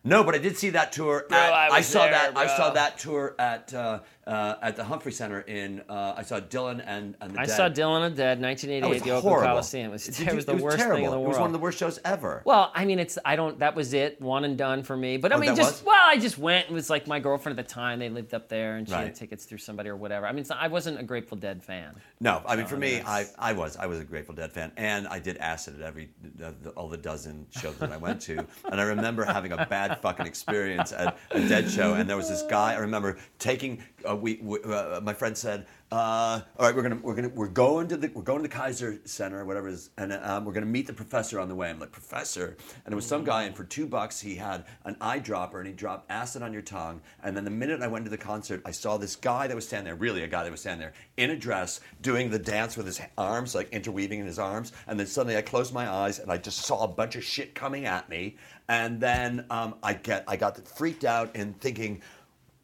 [0.02, 1.26] No, but I did see that tour.
[1.28, 2.36] Bro, at, I was saw there, that.
[2.36, 4.00] I saw that tour at uh,
[4.30, 5.82] uh, at the Humphrey Center in.
[5.88, 7.56] Uh, I saw Dylan and and the I Dead.
[7.56, 9.42] saw Dylan and Dead, 1988, was the Oakland.
[9.46, 9.88] Coliseum.
[9.88, 10.96] It was, Did it was the worst terrible.
[10.96, 11.26] thing in the world.
[11.26, 12.42] It was one of the worst shows ever.
[12.44, 13.58] Well, I mean, it's I don't.
[13.58, 15.16] That was it, one and done for me.
[15.16, 15.84] But I Oh, mean, just was?
[15.86, 16.66] well, I just went.
[16.70, 17.98] It was like my girlfriend at the time.
[17.98, 19.04] They lived up there, and she Right.
[19.06, 20.26] had tickets through somebody or whatever.
[20.26, 21.94] I mean, not, I wasn't a Grateful Dead fan.
[22.20, 25.08] No, I mean for me, I, I was I was a Grateful Dead fan, and
[25.08, 28.46] I did acid at every the, the, all the dozen shows that I went to,
[28.70, 32.28] and I remember having a bad fucking experience at a Dead show, and there was
[32.28, 33.82] this guy I remember taking.
[34.08, 37.48] Uh, we, we uh, my friend said, uh, "All right, we're gonna we're gonna we're
[37.48, 40.52] going to the we're going to the Kaiser Center, whatever it is, and um, we're
[40.52, 43.44] gonna meet the professor on the way." I'm like, "Professor," and it was some guy,
[43.44, 47.00] and for two bucks he had an eyedropper, and he dropped acid on your tongue,
[47.22, 49.66] and then the minute I went to the concert, I saw this guy that was
[49.66, 52.76] standing there, really a guy that was standing there in a dress, doing the dance
[52.76, 56.18] with his arms, like interweaving in his arms, and then suddenly I closed my eyes
[56.18, 58.36] and I just saw a bunch of shit coming at me,
[58.68, 62.00] and then um, I get I got freaked out and thinking,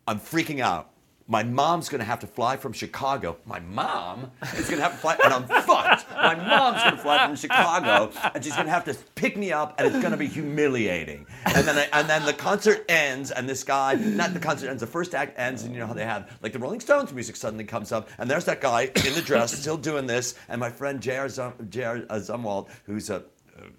[0.06, 0.90] I'm freaking out.
[1.28, 3.36] My mom's gonna have to fly from Chicago.
[3.44, 6.08] My mom is gonna have to fly, and I'm fucked.
[6.10, 9.88] my mom's gonna fly from Chicago, and she's gonna have to pick me up, and
[9.88, 11.26] it's gonna be humiliating.
[11.44, 14.80] And then, I, and then the concert ends, and this guy, not the concert ends,
[14.80, 17.34] the first act ends, and you know how they have like the Rolling Stones music
[17.34, 20.70] suddenly comes up, and there's that guy in the dress still doing this, and my
[20.70, 21.28] friend J.R.
[21.28, 21.98] Zum, J.R.
[21.98, 23.24] Zumwalt, who's a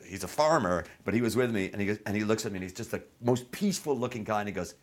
[0.06, 2.52] he's a farmer, but he was with me, and he goes, and he looks at
[2.52, 4.74] me, and he's just the most peaceful looking guy, and he goes,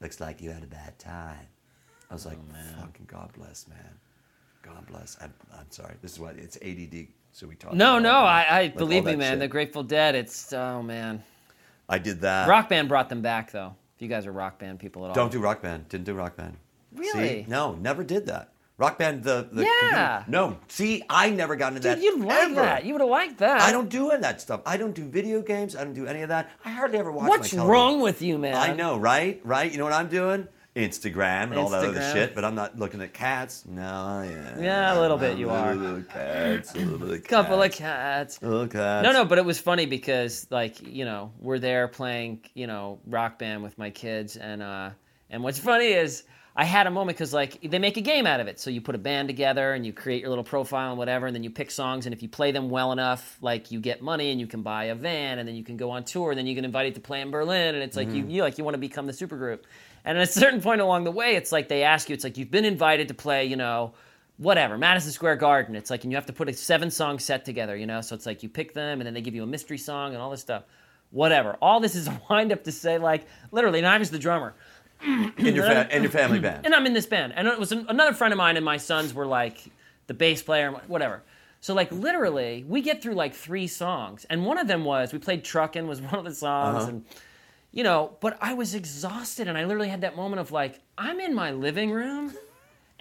[0.00, 1.48] "Looks like you had a bad time."
[2.12, 3.78] I was like, oh, "Fucking God bless, man.
[4.60, 5.94] God bless." I'm, I'm sorry.
[6.02, 7.72] This is what it's ADD, so we talk.
[7.72, 9.32] No, no, I, I like believe me, man.
[9.32, 9.38] shit.
[9.40, 10.14] The Grateful Dead.
[10.14, 11.24] It's oh man.
[11.88, 12.48] I did that.
[12.48, 13.74] Rock Band brought them back though.
[13.96, 15.14] If you guys are rock band people at all.
[15.14, 15.88] Don't do rock band.
[15.88, 16.58] Didn't do rock band.
[16.94, 17.44] Really?
[17.44, 17.46] See?
[17.48, 18.52] No, never did that.
[18.76, 19.22] Rock band.
[19.22, 20.24] The, the Yeah.
[20.26, 20.58] No.
[20.68, 22.02] See, I never got into Dude, that.
[22.02, 22.54] you'd like ever.
[22.56, 22.84] that.
[22.84, 23.60] You would have liked that.
[23.62, 24.60] I don't do any of that stuff.
[24.66, 25.76] I don't do video games.
[25.76, 26.50] I don't do any of that.
[26.64, 27.28] I hardly ever watch.
[27.28, 28.54] What's wrong with you, man?
[28.54, 29.40] I know, right?
[29.44, 29.70] Right?
[29.70, 30.48] You know what I'm doing?
[30.74, 32.12] Instagram and all that other Instagram.
[32.12, 33.64] shit, but I'm not looking at cats.
[33.66, 34.58] No, yeah.
[34.60, 35.72] Yeah, a little bit you are.
[35.72, 38.38] A little cats, a little bit of Couple of cats.
[38.38, 38.42] cats.
[38.42, 39.04] Little cats.
[39.04, 43.00] No, no, but it was funny because like you know we're there playing you know
[43.06, 44.90] rock band with my kids and uh
[45.28, 46.22] and what's funny is
[46.54, 48.58] I had a moment because like they make a game out of it.
[48.60, 51.34] So you put a band together and you create your little profile and whatever, and
[51.36, 54.30] then you pick songs and if you play them well enough, like you get money
[54.30, 56.46] and you can buy a van and then you can go on tour and then
[56.46, 58.74] you get invited to play in Berlin and it's like you, you like you want
[58.74, 59.60] to become the supergroup.
[60.04, 62.36] And at a certain point along the way, it's like they ask you, it's like
[62.36, 63.94] you've been invited to play, you know
[64.42, 65.76] whatever madison square garden.
[65.76, 68.00] It's like and you have to put a seven song set together you know?
[68.00, 70.22] So it's like you pick them and then they give you a mystery song and
[70.22, 70.64] all this stuff.
[71.10, 71.56] Whatever.
[71.62, 74.54] All this is a wind up to say like literally and i was the drummer.
[75.04, 76.64] In your fa- in your family band.
[76.64, 77.32] and i'm in this band.
[77.36, 79.58] And it was an, another friend of mine and my sons were like
[80.06, 81.22] the bass player and whatever.
[81.60, 84.26] So like literally we get through like three songs.
[84.30, 86.88] And one of them was we played truckin' was one of the songs uh-huh.
[86.88, 87.04] and
[87.72, 91.18] you know but i was exhausted and i literally had that moment of like i'm
[91.18, 92.32] in my living room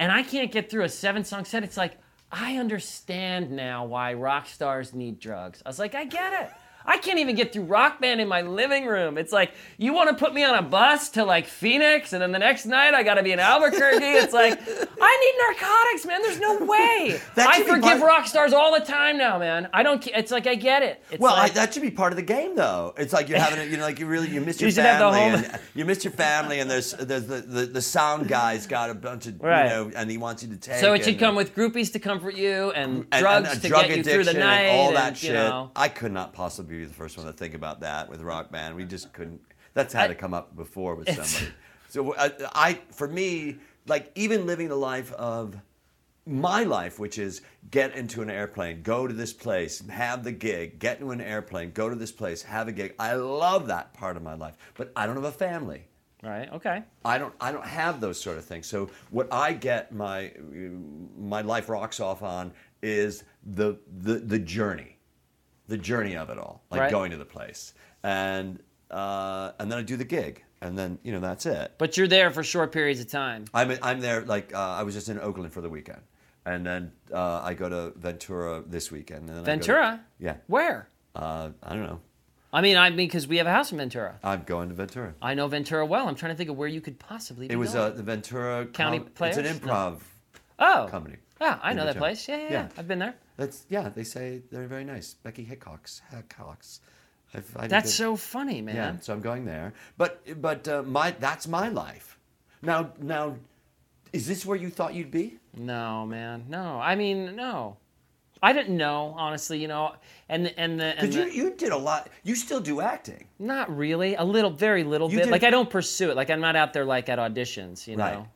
[0.02, 1.64] and I can't get through a seven song set.
[1.64, 1.96] It's like,
[2.32, 5.62] I understand now why rock stars need drugs.
[5.64, 6.52] I was like, I get it.
[6.86, 9.18] I can't even get through rock band in my living room.
[9.18, 12.32] It's like, you want to put me on a bus to like Phoenix and then
[12.32, 14.04] the next night I got to be in Albuquerque.
[14.04, 14.60] It's like,
[15.02, 16.22] I need narcotics, man.
[16.22, 17.20] There's no way.
[17.38, 19.70] I forgive part- rock stars all the time now, man.
[19.74, 21.04] I don't, it's like, I get it.
[21.12, 22.94] It's Well, like, I, that should be part of the game, though.
[22.98, 24.86] It's like you're having, a, you know, like you really you miss your You should
[24.86, 28.28] have the family, and you miss your family, and there's there's the, the, the sound
[28.28, 29.64] guy's got a bunch of, Right.
[29.66, 30.80] you know, and he wants you to take.
[30.80, 33.68] so it should and- come with groupies to comfort you and, and- drugs and to
[33.68, 34.62] drug get you through the night.
[34.62, 35.36] and all that you shit.
[35.36, 35.72] know.
[35.76, 38.76] I could not possibly be the first one to think about that with rock band.
[38.76, 39.42] We just couldn't.
[39.74, 41.54] That's had I- to come up before with somebody.
[41.90, 43.58] So I, I, for me,
[43.88, 45.58] like even living the life of
[46.26, 50.80] my life, which is get into an airplane, go to this place, have the gig,
[50.80, 52.94] get into an airplane, go to this place, have a gig.
[53.00, 55.84] I love that part of my life, but I don't have a family.
[56.24, 56.84] Right, okay.
[57.04, 58.68] I don't I don't have those sort of things.
[58.68, 60.32] So what I get my
[61.18, 62.54] my life rocks off on
[62.84, 64.98] is the the the journey,
[65.72, 66.92] the journey of it all, like Right.
[66.92, 68.60] going to the place, and
[68.92, 71.74] uh, and then I do the gig, and then you know that's it.
[71.78, 73.46] But you're there for short periods of time.
[73.54, 76.02] I'm I'm there like uh, I was just in Oakland for the weekend,
[76.46, 79.30] and then uh, I go to Ventura this weekend.
[79.30, 80.02] And then I to- Ventura?
[80.20, 80.36] yeah.
[80.48, 80.90] Where?
[81.16, 82.00] Uh, I don't know.
[82.54, 84.20] I mean, I mean, because we have a house in Ventura.
[84.26, 85.14] I'm going to Ventura.
[85.22, 86.10] I know Ventura well.
[86.10, 87.54] I'm trying to think of where you could possibly be.
[87.54, 90.02] It was uh, the Ventura County Com- It's an improv
[90.62, 91.18] oh company.
[91.42, 92.28] Yeah, I know that place.
[92.28, 92.68] Yeah, yeah, yeah.
[92.78, 93.16] I've been there.
[93.38, 93.90] That's yeah.
[93.90, 95.16] They say they're very nice.
[95.16, 96.02] Becky Hickox.
[96.12, 96.82] Hickox.
[97.34, 98.76] I've, I That's did- so funny, man.
[98.76, 98.96] Yeah.
[99.02, 99.74] So I'm going there.
[99.98, 102.20] But but uh, my that's my life.
[102.62, 103.38] Now now,
[104.14, 105.40] is this where you thought you'd be?
[105.58, 106.80] No, man, no.
[106.80, 107.78] I mean, no.
[108.44, 109.60] I didn't know, honestly.
[109.62, 109.96] You know,
[110.30, 112.10] and and the and Because you the, you did a lot.
[112.24, 113.26] You still do acting.
[113.40, 114.16] not really.
[114.16, 115.24] A little, very little You bit.
[115.26, 116.16] did- Like I don't pursue it.
[116.16, 117.88] Like I'm not out there like at auditions.
[117.88, 118.14] You Right.
[118.16, 118.28] know.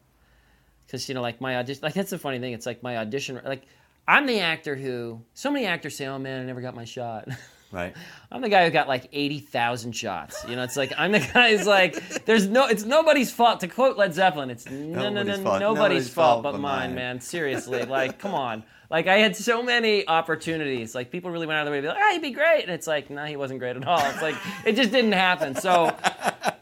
[0.95, 1.81] Because you know, like my audition.
[1.83, 2.53] Like that's the funny thing.
[2.53, 3.39] It's like my audition.
[3.43, 3.63] Like
[4.07, 5.21] I'm the actor who.
[5.33, 7.27] So many actors say, "Oh man, I never got my shot."
[7.71, 7.93] Right.
[8.31, 10.45] I'm the guy who got like 80,000 shots.
[10.47, 13.59] You know, it's like I'm the guy who's like, there's no, it's nobody's fault.
[13.61, 15.59] To quote Led Zeppelin, it's no, no, no, Nobody's fault.
[15.59, 16.95] Nobody's fault but but mine, mine.
[16.95, 17.19] man.
[17.19, 18.63] Seriously, like, come on.
[18.89, 20.95] Like I had so many opportunities.
[20.95, 22.63] Like people really went out of their way to be like, ah, he'd be great,
[22.63, 23.99] and it's like, no, he wasn't great at all.
[24.05, 24.35] It's like
[24.65, 25.55] it just didn't happen.
[25.55, 25.93] So,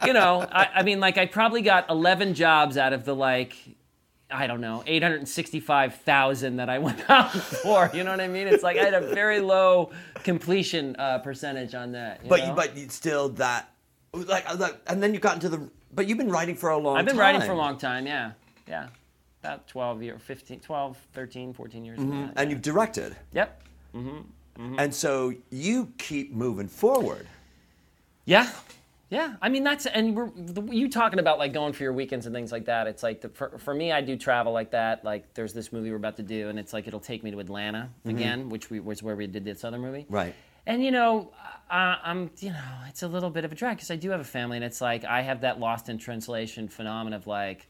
[0.06, 3.56] you know, I, I mean, like I probably got 11 jobs out of the like.
[4.34, 7.90] I don't know, 865,000 that I went out for.
[7.94, 8.48] You know what I mean?
[8.48, 9.92] It's like I had a very low
[10.24, 12.22] completion uh, percentage on that.
[12.24, 12.48] you But know?
[12.48, 13.70] you but you still that
[14.14, 15.70] like like and then you got into the.
[15.94, 16.96] But you've been writing for a long.
[16.96, 17.00] Time.
[17.00, 17.20] I've been time.
[17.22, 18.32] writing for a long time, yeah.
[18.68, 18.88] Yeah.
[19.44, 22.00] About 12 years, 15, 12, 13, 14 years.
[22.00, 22.42] like that.
[22.42, 23.62] And you've directed, Yep.
[23.94, 24.76] Mm-hmm.
[24.80, 27.28] And so you keep moving forward.
[28.26, 28.50] Yeah.
[29.14, 32.26] Yeah, I mean that's and we're, the, you talking about like going for your weekends
[32.26, 32.88] and things like that.
[32.88, 35.05] It's like the, for, for me, I do travel like that.
[35.05, 37.39] Like there's this movie we're about to do, and it's like it'll take me to
[37.39, 40.03] Atlanta again, which we was where we did this other movie.
[40.03, 40.14] Mm-hmm.
[40.14, 40.36] Right.
[40.66, 41.32] And you know,
[41.70, 44.20] I, I'm you know, it's a little bit of a drag because I do have
[44.20, 47.70] a family, and it's like I have that lost in translation phenomenon of like.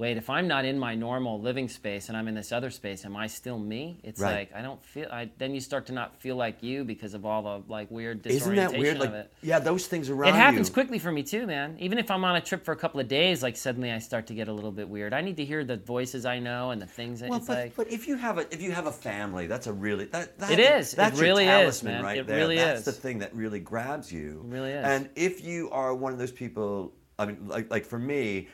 [0.00, 3.04] Wait, if I'm not in my normal living space and I'm in this other space,
[3.04, 4.00] am I still me?
[4.02, 4.48] It's Right.
[4.50, 5.06] like I don't feel.
[5.12, 8.22] I then you start to not feel like you because of all the like weird
[8.22, 8.96] disorientation Isn't that weird?
[8.96, 9.32] of Like, it.
[9.42, 10.72] yeah, those things around It happens you.
[10.72, 11.76] quickly for me too, man.
[11.80, 14.26] Even if I'm on a trip for a couple of days, like suddenly I start
[14.28, 15.12] to get a little bit weird.
[15.12, 17.58] I need to hear the voices I know and the things that Well, it's but,
[17.58, 17.76] like.
[17.76, 20.50] but if you have a if you have a family, that's a really that, that
[20.52, 20.94] It is.
[20.94, 22.04] It That's your really is, talisman man.
[22.04, 22.38] right It there.
[22.38, 22.84] really that's is.
[22.86, 24.40] the thing that really grabs you.
[24.46, 24.82] It really is.
[24.82, 28.48] And if you are one of those people, I mean, like like for me.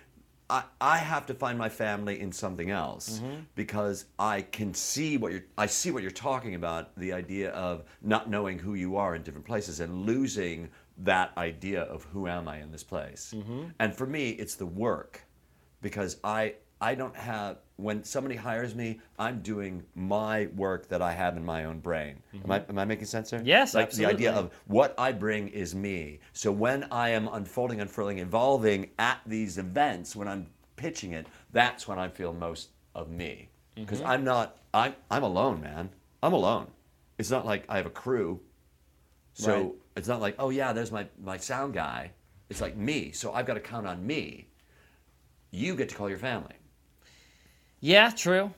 [0.49, 3.41] I, I have to find my family in something else Mm-hmm.
[3.55, 7.85] because I can see what you're I see what you're talking about the idea of
[8.03, 12.49] not knowing who you are in different places and losing that idea of who am
[12.49, 13.35] I in this place.
[13.37, 13.65] Mm-hmm.
[13.81, 15.23] And for me it's the work
[15.83, 21.12] because I I don't have when somebody hires me, I'm doing my work that I
[21.12, 22.22] have in my own brain.
[22.45, 23.41] Am I am I making sense there?
[23.41, 23.49] Mm-hmm.
[23.49, 26.20] Yes, like the idea of what I bring is me.
[26.33, 30.47] So when I am unfolding, unfurling, evolving at these events, when I'm
[30.77, 33.49] pitching it, that's when I feel most of me.
[33.74, 34.09] Because Mm-hmm.
[34.09, 35.91] I'm not I'm I'm alone, man.
[36.22, 36.68] I'm alone.
[37.18, 38.41] It's not like I have a crew.
[39.35, 39.72] So Right.
[39.97, 42.12] it's not like, oh yeah, there's my, my sound guy.
[42.49, 43.12] It's like me.
[43.12, 44.49] So I've got to count on me.
[45.51, 46.55] You get to call your family.
[47.87, 48.53] Yeah, true.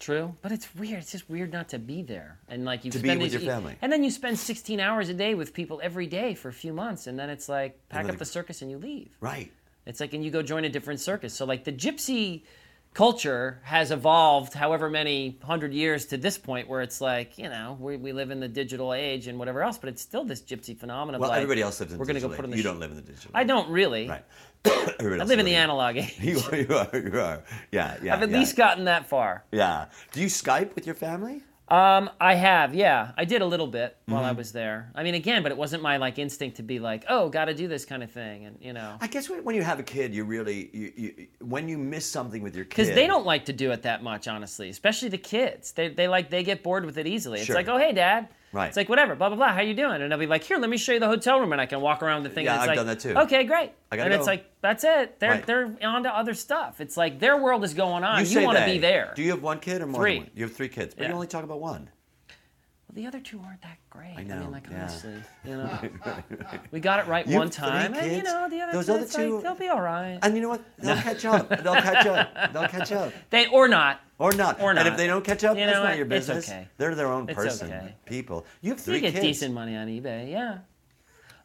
[0.00, 0.34] True.
[0.42, 0.98] But it's weird.
[0.98, 2.40] It's just weird not to be there.
[2.48, 3.76] And like you To be spend with these- your family.
[3.80, 6.72] And then you spend 16 hours a day with people every day for a few
[6.72, 7.06] months.
[7.06, 9.10] And then it's like, pack up the circus and you leave.
[9.20, 9.52] Right.
[9.86, 11.34] It's like, and you go join a different circus.
[11.34, 12.42] So, like, the gypsy
[12.94, 17.76] culture has evolved however many hundred years to this point where it's like, you know,
[17.80, 20.76] we, we live in the digital age and whatever else, but it's still this gypsy
[20.76, 21.20] phenomenon.
[21.20, 22.66] Well, like, everybody else lives in We're going to go put in the You sh-
[22.66, 23.30] don't live in the digital.
[23.34, 24.08] I don't really.
[24.08, 24.24] Right.
[24.64, 26.16] I live in the analog age.
[26.20, 27.42] You are, you are, you are.
[27.72, 28.14] Yeah, yeah.
[28.14, 28.38] I've at yeah.
[28.38, 29.44] least gotten that far.
[29.50, 29.86] Yeah.
[30.12, 31.42] Do you Skype with your family?
[31.68, 33.12] Um, I have, yeah.
[33.16, 34.28] I did a little bit while Mm-hmm.
[34.28, 34.90] I was there.
[34.94, 37.54] I mean, again, but it wasn't my like instinct to be like, oh, got to
[37.54, 40.14] do this kind of thing, and you know, I guess when you have a kid,
[40.14, 42.70] you really, you, you, when you miss something with your kid.
[42.70, 44.68] because they don't like to do it that much, honestly.
[44.68, 45.72] Especially the kids.
[45.72, 47.40] They they like they get bored with it easily.
[47.40, 48.28] It's like, oh, hey, dad.
[48.52, 48.68] Right.
[48.68, 49.52] It's like whatever, blah blah blah.
[49.52, 50.02] How you doing?
[50.02, 51.80] And they'll be like, here, let me show you the hotel room, and I can
[51.80, 52.44] walk around the thing.
[52.44, 53.16] Yeah, and it's I've like, done that too.
[53.36, 53.72] Okay, great.
[53.90, 54.32] I gotta and it's go.
[54.32, 55.18] like that's it.
[55.20, 55.46] They're Right.
[55.46, 56.80] they're on to other stuff.
[56.80, 58.20] It's like their world is going on.
[58.20, 58.74] You, say want to they.
[58.74, 59.12] be there.
[59.16, 60.14] Do you have one kid or more Three.
[60.16, 60.30] than one?
[60.34, 61.08] You have three kids, but Yeah.
[61.08, 61.88] you only talk about one.
[62.94, 64.14] The other two aren't that great.
[64.18, 64.80] I, know, mean, like yeah.
[64.82, 65.14] honestly,
[65.46, 65.78] you know,
[66.72, 69.02] we got it right You one time, and you know, the other Those two, other
[69.04, 70.18] it's like, they'll be all right.
[70.22, 70.62] And you know what?
[70.78, 71.48] They'll catch up.
[71.48, 72.52] They'll catch up.
[72.52, 73.12] They'll catch up.
[73.30, 74.00] They or not.
[74.18, 74.60] Or not.
[74.60, 74.86] Or not.
[74.86, 76.48] And if they don't catch up, You that's know not your It's business.
[76.50, 76.68] okay.
[76.76, 77.68] They're their own It's person.
[77.72, 77.94] okay.
[78.04, 78.44] People.
[78.60, 79.24] You have You three get kids.
[79.24, 80.58] decent money on eBay, yeah.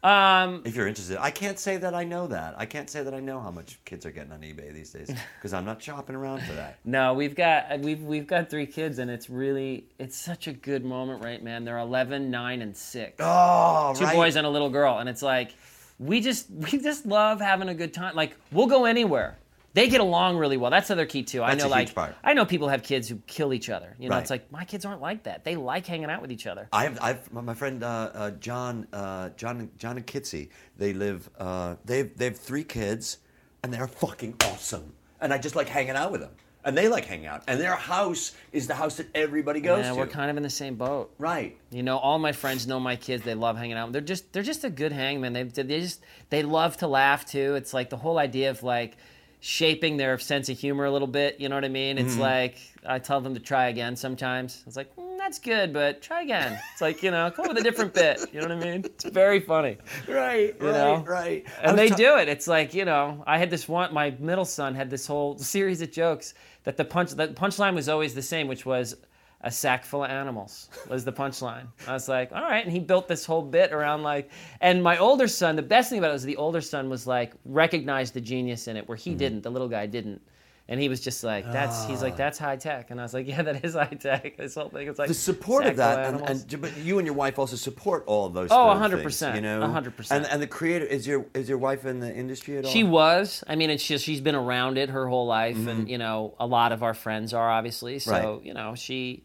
[0.03, 2.53] Um, If you're interested, I can't say that I know that.
[2.57, 5.11] I can't say that I know how much kids are getting on eBay these days
[5.37, 6.79] because I'm not shopping around for that.
[6.85, 10.85] no, we've got we've we've got three kids, and it's really it's such a good
[10.85, 11.65] moment, right, man?
[11.65, 13.15] They're 11, 9, and six.
[13.19, 14.15] Oh, Two right.
[14.15, 15.55] boys and a little girl, and it's like
[15.99, 18.15] we just we just love having a good time.
[18.15, 19.37] Like we'll go anywhere.
[19.73, 20.71] They get along really well.
[20.71, 21.43] That's another key too.
[21.43, 22.15] I know, like part.
[22.23, 23.95] I know people have kids who kill each other.
[23.99, 24.21] You know, Right.
[24.21, 25.43] it's like my kids aren't like that.
[25.43, 26.67] They like hanging out with each other.
[26.73, 30.49] I have, I've, my friend uh, uh, John, uh, John, John and Kitsy.
[30.77, 31.29] They live.
[31.37, 33.19] Uh, they have, they have three kids,
[33.61, 34.93] and they're fucking awesome.
[35.21, 36.31] And I just like hanging out with them,
[36.63, 37.43] and they like hanging out.
[37.47, 39.95] And their house is the house that everybody goes Yeah, to.
[39.97, 41.13] we're kind of in the same boat.
[41.19, 41.55] right.
[41.69, 43.23] You know, all my friends know my kids.
[43.23, 43.91] They love hanging out.
[43.91, 45.33] They're just they're just a good hang, man.
[45.33, 46.01] They they just
[46.31, 47.53] they love to laugh too.
[47.55, 48.97] It's like the whole idea of like
[49.39, 51.39] shaping their sense of humor a little bit.
[51.39, 51.97] You know what I mean?
[51.97, 54.63] It's like I tell them to try again sometimes.
[54.65, 56.59] It's like mm, that's good, but try again.
[56.73, 58.21] It's like you know, come up with a different bit.
[58.33, 58.85] You know what I mean?
[58.85, 59.77] It's very funny.
[60.07, 60.55] Right.
[60.59, 60.73] You right.
[60.73, 61.03] know?
[61.07, 61.45] Right.
[61.61, 62.27] And they ta- do it.
[62.27, 63.93] It's like you know, I had this one.
[63.93, 66.33] My middle son had this whole series of jokes
[66.63, 68.95] that the punch the punchline was always the same, which was
[69.41, 71.67] a sack full of animals was the punchline.
[71.87, 74.31] I was like, all right, and he built this whole bit around like.
[74.61, 77.33] And my older son, the best thing about it was the older son was like
[77.45, 79.17] recognized the genius in it, where he Mm-hmm.
[79.19, 79.41] didn't.
[79.43, 80.21] The little guy didn't.
[80.69, 83.25] And he was just like, "That's." He's like, "That's high tech," and I was like,
[83.31, 85.07] "Yeah, that is high tech." This whole thing, it's like Ah.
[85.07, 88.33] the support of that, and, and but you and your wife also support all of
[88.33, 88.49] those.
[88.51, 90.11] Oh, 100%, things, You know, 100%.
[90.11, 92.71] And and the creator is your is your wife in the industry at all?
[92.71, 93.45] She was.
[93.47, 96.45] I mean, it's just she's been around it her whole life, and you know, a
[96.45, 97.99] lot of our friends are obviously.
[97.99, 98.27] So Mm-hmm.
[98.27, 98.45] Right.
[98.45, 99.23] you know, she,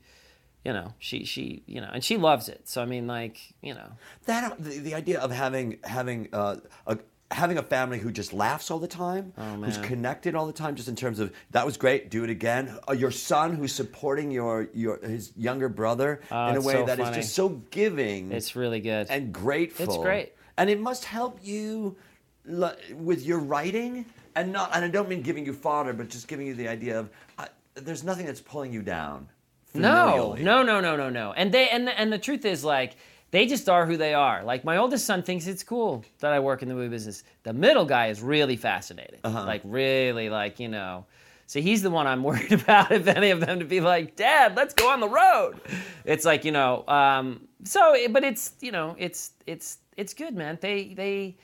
[0.64, 2.68] you know, she she you know, and she loves it.
[2.68, 3.92] So I mean, like you know,
[4.26, 6.56] that the, the idea of having having uh,
[6.86, 6.98] a
[7.30, 9.82] having a family who just laughs all the time, who's Oh, man.
[9.84, 12.78] connected all the time, just in terms of that was great, do it again.
[12.86, 16.84] Uh, your son who's supporting your your his younger brother Oh, in a way so
[16.84, 17.16] that is funny.
[17.16, 19.06] just so giving it's really good.
[19.10, 19.84] and grateful.
[19.86, 20.32] It's great.
[20.58, 21.96] and it must help you
[22.44, 24.04] li- with your writing,
[24.36, 24.70] and not.
[24.74, 27.08] And I don't mean giving you fodder, but just giving you the idea of
[27.38, 29.26] uh, there's nothing that's pulling you down.
[29.74, 31.32] No, no, no, no, no, no.
[31.32, 32.96] And they and the, and the truth is like
[33.30, 34.44] they just are who they are.
[34.44, 37.24] Like my oldest son thinks it's cool that I work in the movie business.
[37.42, 39.20] The middle guy is really fascinated.
[39.24, 39.44] Uh-huh.
[39.44, 41.06] Like really like, you know.
[41.46, 44.54] So he's the one I'm worried about if any of them to be like, "Dad,
[44.56, 45.60] let's go on the road."
[46.04, 50.58] It's like, you know, um so but it's, you know, it's it's it's good, man.
[50.60, 51.36] They they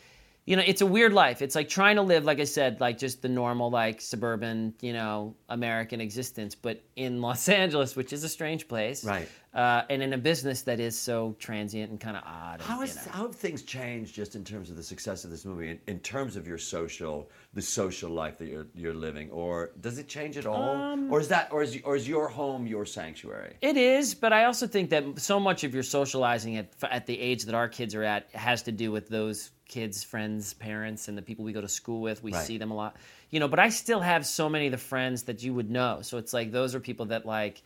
[0.49, 1.42] you know, it's a weird life.
[1.42, 4.94] It's like trying to live, like I said, like just the normal, like suburban, you
[4.94, 9.28] know, American existence, but in Los Angeles, which is a strange place, Right.
[9.59, 12.61] Uh, and in a business that is so transient and kind of odd.
[12.61, 13.00] and, How, you know.
[13.11, 15.98] how have things changed just in terms of the success of this movie, in, in
[15.98, 20.36] terms of your social, the social life that you're you're living, or does it change
[20.36, 23.54] at all, Um, or is that, or is or is your home your sanctuary?
[23.61, 27.18] It is, but I also think that so much of your socializing at at the
[27.20, 31.18] age that our kids are at has to do with those kids, friends, parents, and
[31.18, 32.22] the people we go to school with.
[32.22, 32.46] We Right.
[32.46, 32.94] see them a lot,
[33.32, 33.48] you know.
[33.48, 35.98] But I still have so many of the friends that you would know.
[36.02, 37.56] So it's like those are people that like,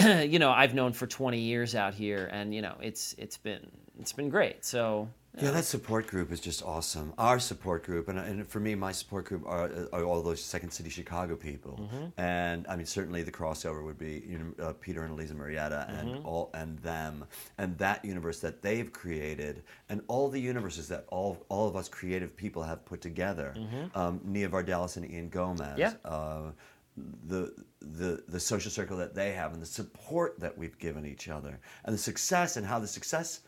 [0.28, 3.66] you know, I've known for 20 years out here, and you know, it's it's been
[3.98, 4.64] it's been great.
[4.64, 5.08] So
[5.40, 7.12] Yeah, that support group is just awesome.
[7.16, 10.70] Our support group, and, and for me, my support group are, are all those Second
[10.70, 11.88] City Chicago people.
[12.16, 15.86] And I mean, certainly the crossover would be you know, uh, Peter and Eliza Marietta
[15.88, 17.24] and all and them
[17.58, 21.88] and that universe that they've created, and all the universes that all all of us
[21.88, 23.54] creative people have put together.
[23.94, 25.78] Um, Nia Vardalos and Ian Gomez.
[25.78, 25.92] Yeah.
[26.04, 26.50] Uh,
[26.96, 31.28] the the the social circle that they have and the support that we've given each
[31.28, 31.60] other.
[31.84, 33.40] And the success and how the success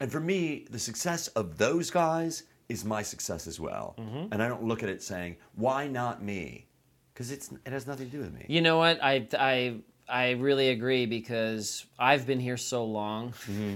[0.00, 3.94] and for me the success of those guys is my success as well.
[3.98, 4.32] Mm-hmm.
[4.32, 6.66] and I don't look at it saying why not me?
[7.12, 8.46] Because it's it has nothing to do with me.
[8.48, 9.02] You know what?
[9.02, 13.34] I I I really agree because I've been here so long,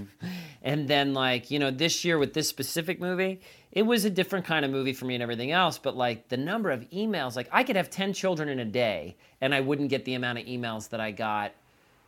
[0.63, 3.41] and then like you know this year with this specific movie,
[3.73, 5.77] it was a different kind of movie for me and everything else.
[5.77, 9.17] But like the number of emails, like I could have ten children in a day,
[9.41, 11.51] and I wouldn't get the amount of emails that I got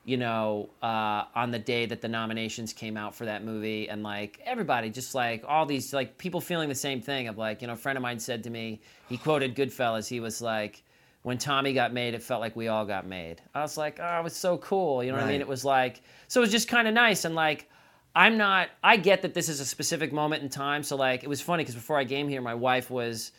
[0.05, 4.03] you know, uh, on the day that the nominations came out for that movie, and
[4.03, 7.27] like everybody, just like all these like people feeling the same thing.
[7.27, 10.07] Of like, you know, a friend of mine said to me, he quoted Goodfellas.
[10.07, 10.83] He was like,
[11.23, 14.19] "When Tommy got made, it felt like we all got made." I was like, "Oh,
[14.19, 15.41] it was so cool." You know what I mean?
[15.41, 17.67] It was like, so it was just kind of nice, and like.
[18.15, 18.69] I'm not.
[18.83, 20.83] I get that this is a specific moment in time.
[20.83, 23.31] So like, it was funny because before I came here, my wife was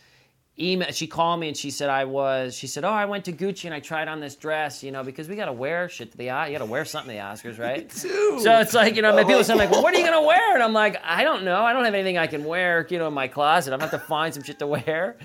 [0.59, 3.33] email she called me and she said I was she said, Oh, I went to
[3.33, 6.19] Gucci and I tried on this dress, you know, because we gotta wear shit to
[6.19, 6.49] the eye.
[6.49, 7.89] You gotta wear something to the Oscars, right?
[7.91, 8.41] too.
[8.43, 10.55] So it's like, you know, people say like, Well, what are you gonna wear?
[10.55, 11.63] And I'm like, I don't know.
[11.63, 13.73] I don't have anything I can wear, you know, in my closet.
[13.73, 15.17] I'm gonna have to find some shit to wear.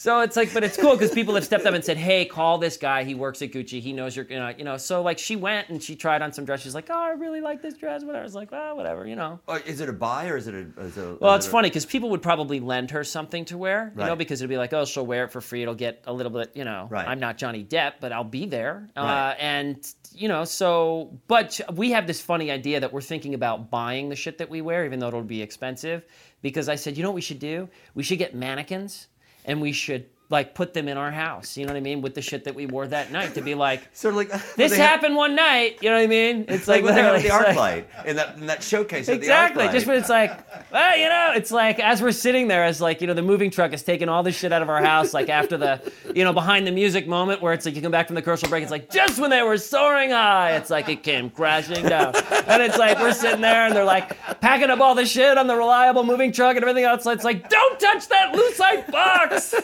[0.00, 2.56] So it's like, but it's cool because people have stepped up and said, "Hey, call
[2.56, 3.04] this guy.
[3.04, 3.82] He works at Gucci.
[3.82, 6.32] He knows you're, you know, you know." So like, she went and she tried on
[6.32, 6.62] some dress.
[6.62, 8.22] She's like, "Oh, I really like this dress." Whatever.
[8.22, 9.40] I was like, "Well, whatever," you know.
[9.46, 11.46] Or is it a buy or is it a, is it a Well, is it's
[11.46, 14.40] it a- funny because people would probably lend her something to wear, you know, because
[14.40, 15.60] it'd be like, oh, she'll wear it for free.
[15.60, 17.06] It'll get a little bit, you know, Right.
[17.06, 18.88] I'm not Johnny Depp, but I'll be there.
[18.96, 19.36] Uh, Right.
[19.38, 24.08] and, you know, so, but we have this funny idea that we're thinking about buying
[24.08, 26.06] the shit that we wear, even though it'll be expensive.
[26.40, 27.68] Because I said, you know what we should do?
[27.94, 29.08] We should get mannequins
[29.44, 32.00] and we should like put them in our house, you know what I mean?
[32.02, 34.70] With the shit that we wore that night to be like, sort of like this
[34.76, 36.44] have- happened one night, you know what I mean?
[36.48, 39.66] It's like like, when they the art like- light in that in that showcase Exactly.
[39.66, 40.40] the Just when it's like,
[40.72, 43.50] well, you know, it's like as we're sitting there, as like, you know, the moving
[43.50, 45.80] truck is taking all this shit out of our house, like after the,
[46.14, 48.48] you know, behind the music moment where it's like you come back from the commercial
[48.48, 52.14] break, it's like just when they were soaring high, it's like it came crashing down.
[52.46, 55.46] And it's like we're sitting there and they're like packing up all the shit on
[55.48, 57.04] the reliable moving truck and everything else.
[57.04, 59.54] It's like, don't touch that lucite box.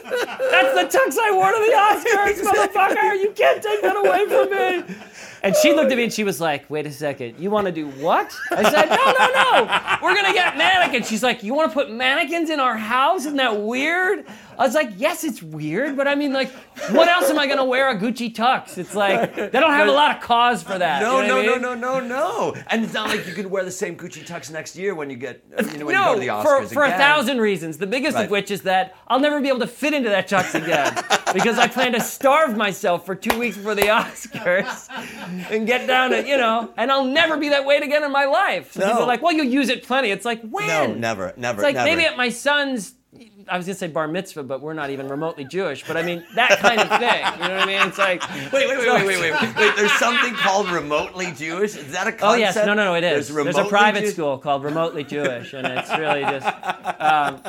[0.62, 2.40] That's the tux I wore to the Oscars,
[2.72, 3.20] motherfucker.
[3.20, 4.50] You can't take that away from
[4.88, 4.96] me.
[5.42, 7.72] And she looked at me and she was like, wait a second, you want to
[7.72, 8.34] do what?
[8.50, 9.98] I said, no, no, no.
[10.02, 11.08] We're going to get mannequins.
[11.08, 13.20] She's like, you want to put mannequins in our house?
[13.20, 14.24] Isn't that weird?
[14.58, 16.50] I was like, yes, it's weird, but I mean, like,
[16.90, 18.78] what else am I going to wear a Gucci tux?
[18.78, 21.02] It's like, they don't have a lot of cause for that.
[21.02, 21.80] No, you know no, I no, mean?
[21.80, 22.00] no, no,
[22.54, 22.62] no.
[22.68, 25.16] And it's not like you could wear the same Gucci tux next year when you
[25.16, 25.42] get,
[25.72, 27.78] you know, when you go to the Oscars for, for a thousand reasons.
[27.78, 28.24] The biggest Right.
[28.24, 30.94] of which is that I'll never be able to fit into that tux again
[31.34, 34.88] because I plan to starve myself for two weeks before the Oscars
[35.50, 38.24] and get down to, you know, and I'll never be that weight again in my
[38.24, 38.72] life.
[38.72, 38.86] So No.
[38.86, 40.10] people are like, well, you'll use it plenty.
[40.10, 40.66] It's like, when?
[40.66, 41.88] No, never, never, It's like never.
[41.88, 42.94] maybe at my son's.
[43.48, 45.86] I was gonna say bar mitzvah, but we're not even remotely Jewish.
[45.86, 47.42] But I mean that kind of thing.
[47.42, 47.88] You know what I mean?
[47.88, 49.76] It's like Wait, wait, wait, wait, wait, wait, wait.
[49.76, 51.76] There's something called remotely Jewish.
[51.76, 52.24] Is that a concept?
[52.24, 53.32] Oh yes, no, no, no, it is.
[53.32, 56.46] There's, a private Jew- school called Remotely Jewish, and it's really just
[57.00, 57.40] um,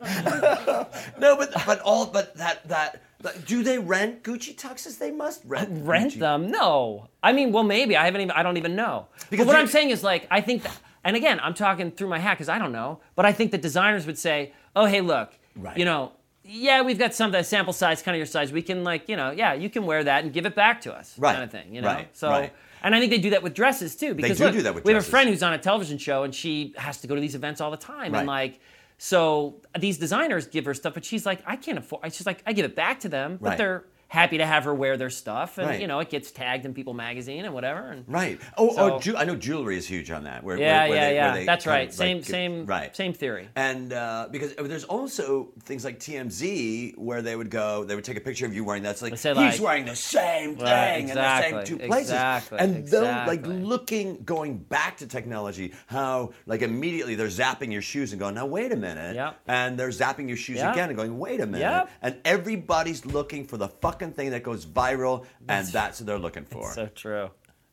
[1.20, 3.02] No, but but all but that that.
[3.46, 4.98] Do they rent Gucci tuxes?
[4.98, 5.84] They must rent.
[5.86, 6.20] rent Gucci.
[6.20, 6.50] them.
[6.50, 8.30] No, I mean, well, maybe I haven't even.
[8.30, 9.08] I don't even know.
[9.28, 12.08] Because but what I'm saying is, like, I think that and again, I'm talking through
[12.08, 15.00] my hat because I don't know, but I think the designers would say, "Oh, hey,
[15.00, 15.76] look, Right.
[15.76, 16.12] you know,
[16.44, 18.52] yeah, we've got some that sample size, kind of your size.
[18.52, 20.92] We can like, you know, yeah, you can wear that and give it back to
[20.92, 21.32] us, Right.
[21.32, 21.88] kind of thing, you know.
[21.88, 22.08] Right.
[22.16, 22.52] So, Right.
[22.82, 24.14] and I think they do that with dresses too.
[24.14, 26.22] Because do look, do that with we have a friend who's on a television show
[26.24, 28.20] and she has to go to these events all the time, Right.
[28.20, 28.58] and like.
[29.02, 32.12] So these designers give her stuff, but she's like, I can't afford.
[32.12, 34.96] She's like, I give it back to them, but they're happy to have her wear
[34.96, 35.80] their stuff, and Right.
[35.80, 37.92] you know, it gets tagged in People Magazine and whatever.
[37.92, 38.40] And Right.
[38.58, 40.42] Oh, So- oh ju- I know jewelry is huge on that.
[40.42, 41.34] Where, yeah, where, where yeah, they, yeah.
[41.34, 41.94] They That's right.
[41.94, 42.94] Same, like, same, right.
[42.96, 43.48] same theory.
[43.54, 48.16] And uh, because there's also things like TMZ where they would go, they would take
[48.16, 48.90] a picture of you wearing that.
[48.90, 52.10] It's like say, he's like- wearing the same thing Right, in the same two places.
[52.10, 57.82] exactly, and though, like looking, going back to technology, how like immediately they're zapping your
[57.82, 59.14] shoes and going, now wait a minute.
[59.14, 59.36] Yep.
[59.46, 60.72] And they're zapping your shoes Yep.
[60.72, 61.60] again and going, wait a minute.
[61.60, 61.90] Yep.
[62.02, 63.68] And everybody's looking for the
[64.00, 66.72] fucking thing that goes viral, and that's what they're looking for.
[66.72, 67.30] So true.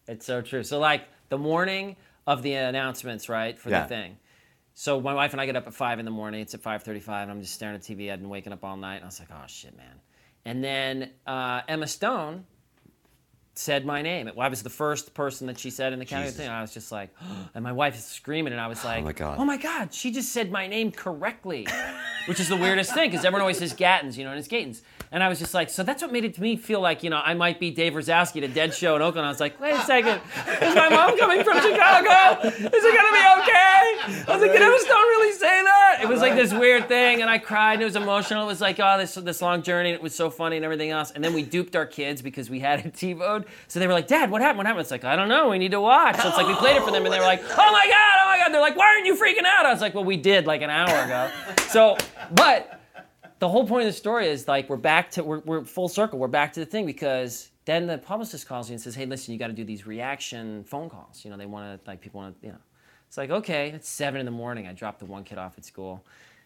[0.08, 0.64] It's so true.
[0.64, 3.82] So like the morning of the announcements, right, for Yeah.
[3.84, 4.18] the thing.
[4.74, 6.42] So my wife and I get up at five in the morning.
[6.42, 8.12] It's at five thirty-five, and I'm just staring at TV.
[8.12, 10.00] I'd been waking up all night, and I was like, "Oh shit, man!"
[10.46, 12.46] And then uh, Emma Stone
[13.56, 14.30] said my name.
[14.40, 16.48] I was the first person that she said in the county thing.
[16.48, 17.10] I was just like,
[17.56, 19.40] and my wife is screaming, and I was like, oh my God.
[19.40, 21.66] oh my God, she just said my name correctly,
[22.28, 24.84] which is the weirdest thing because everyone always says Gattens, you know, and it's Gatins.
[25.12, 27.10] And I was just like, so that's what made it to me feel like, you
[27.10, 29.26] know, I might be Dave Razowsky at a dead show in Oakland.
[29.26, 30.20] I was like, wait a second,
[30.62, 32.48] is my mom coming from Chicago?
[32.48, 33.78] Is it gonna be okay?
[34.28, 36.00] I was like, did Stone really say that?
[36.02, 37.74] It was like this weird thing, and I cried.
[37.74, 38.44] And it was emotional.
[38.44, 39.90] It was like, oh, this this long journey.
[39.90, 41.12] And it was so funny and everything else.
[41.12, 43.46] And then we duped our kids because we had it TiVoed.
[43.68, 44.60] So they were like, Dad, what happened?
[44.60, 44.82] What happened?
[44.82, 45.50] It's like, I don't know.
[45.50, 46.18] We need to watch.
[46.18, 48.20] So it's like we played it for them, and they were like, Oh my god,
[48.22, 48.54] oh my god.
[48.54, 49.66] They're like, Why aren't you freaking out?
[49.66, 51.32] I was like, Well, we did like an hour ago.
[51.70, 51.98] So,
[52.32, 52.77] but
[53.40, 56.20] the whole point of the story is like we're back to we're, we're full circle.
[56.20, 59.34] We're back to the thing because then the publicist calls you and says, "Hey, listen,
[59.34, 61.24] you got to do these reaction phone calls.
[61.24, 62.60] You know, they want to like people want to you know."
[63.08, 64.68] It's like okay, it's seven in the morning.
[64.68, 66.04] I dropped the one kid off at school,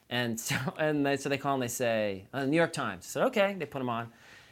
[0.09, 3.23] and so and they, so they call and they say, uh, "New York Times." Said,
[3.23, 4.11] "Okay." They put them on,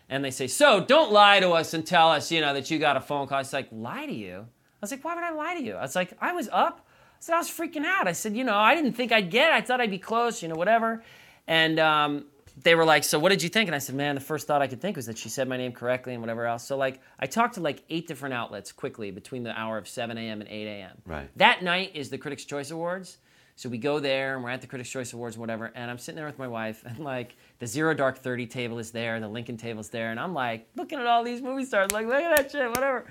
[0.09, 2.79] and they say, "So don't lie to us and tell us you know that you
[2.79, 4.45] got a phone call." It's like lie to you.
[4.45, 6.85] I was like, "Why would I lie to you?" I was like, "I was up."
[6.87, 9.51] I said, "I was freaking out." I said, "You know, I didn't think I'd get.
[9.51, 9.55] it.
[9.55, 10.41] I thought I'd be close.
[10.41, 11.03] You know, whatever."
[11.49, 12.25] And um,
[12.63, 14.61] they were like, "So what did you think?" And I said, "Man, the first thought
[14.61, 17.01] I could think was that she said my name correctly and whatever else." So like,
[17.19, 20.41] I talked to like eight different outlets quickly between the hour of 7 a.m.
[20.41, 21.01] and 8 a.m.
[21.05, 21.29] Right.
[21.37, 23.17] That night is the Critics' Choice Awards.
[23.55, 25.71] So we go there and we're at the Critics' Choice Awards and whatever.
[25.75, 28.91] And I'm sitting there with my wife and like the Zero Dark Thirty table is
[28.91, 32.05] there, the Lincoln table's there, and I'm like looking at all these movie stars, like
[32.05, 33.05] look at that shit, whatever.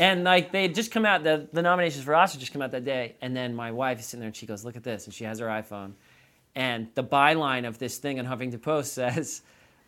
[0.00, 2.70] And like they had just come out, the, the nominations for Oscar just come out
[2.70, 3.16] that day.
[3.20, 5.24] And then my wife is sitting there and she goes, look at this, and she
[5.24, 5.92] has her iPhone.
[6.54, 9.42] And the byline of this thing on Huffington Post says,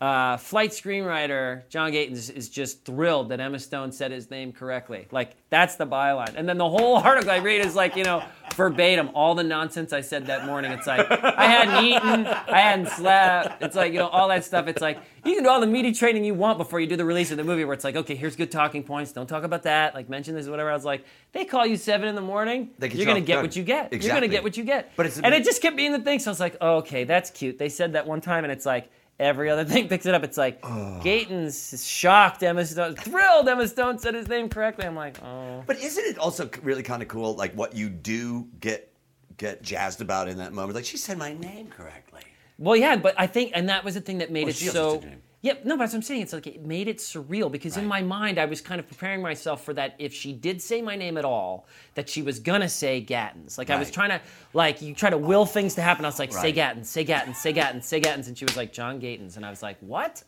[0.04, 5.06] uh, flight screenwriter John Gatins is just thrilled that Emma Stone said his name correctly.
[5.10, 6.34] Like, that's the byline.
[6.36, 8.22] And then the whole article I read is like, you know,
[8.54, 10.72] verbatim, all the nonsense I said that morning.
[10.72, 13.62] It's like, I hadn't eaten, I hadn't slept.
[13.62, 14.66] It's like, you know, all that stuff.
[14.66, 17.04] It's like, you can do all the media training you want before you do the
[17.04, 19.10] release of the movie where it's like, okay, here's good talking points.
[19.12, 19.94] Don't talk about that.
[19.94, 20.70] Like, mention this, or whatever.
[20.70, 22.68] I was like, they call you seven in the morning.
[22.92, 23.90] You're you going to get what you get.
[23.90, 24.94] You're going to get what you get.
[24.96, 26.18] But it's- and it just kept being the thing.
[26.18, 27.56] So I was like, oh, okay, that's cute.
[27.58, 30.24] They said that one time, and it's like every other thing picks it up.
[30.24, 30.62] It's like
[31.02, 32.42] Gatins is shocked.
[32.42, 33.48] Emma Stone, thrilled.
[33.48, 34.86] Emma Stone said his name correctly.
[34.86, 35.62] I'm like, oh.
[35.66, 38.90] But isn't it also really kind of cool, like what you do get
[39.36, 40.74] get jazzed about in that moment?
[40.76, 42.22] Like she said my name correctly.
[42.58, 45.02] Well, yeah, but I think, and that was the thing that made Oh, it so.
[45.44, 45.64] Said your name.
[45.64, 46.22] Yeah, no, but what I'm saying.
[46.22, 49.22] It's like it made it surreal because in my mind I was kind of preparing
[49.22, 49.94] myself for that.
[49.98, 53.58] If she did say my name at all, that she was gonna say Gattens.
[53.58, 54.20] Like I was trying to,
[54.52, 56.04] like you try to will things to happen.
[56.04, 56.54] I was like, say Right.
[56.54, 59.50] Gattens, say Gattens, say Gattens, say Gattens, and she was like John Gatins, and I
[59.50, 60.22] was like, what?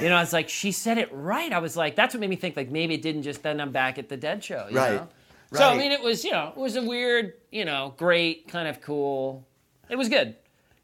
[0.00, 1.52] You know, I was like, she said it right.
[1.52, 3.42] I was like, that's what made me think like maybe it didn't just.
[3.42, 4.68] Then I'm back at the Dead Show.
[4.70, 4.92] You Right.
[4.94, 5.08] Know?
[5.52, 8.68] So I mean, it was you know, it was a weird, you know, great kind
[8.68, 9.46] of cool.
[9.88, 10.36] It was good.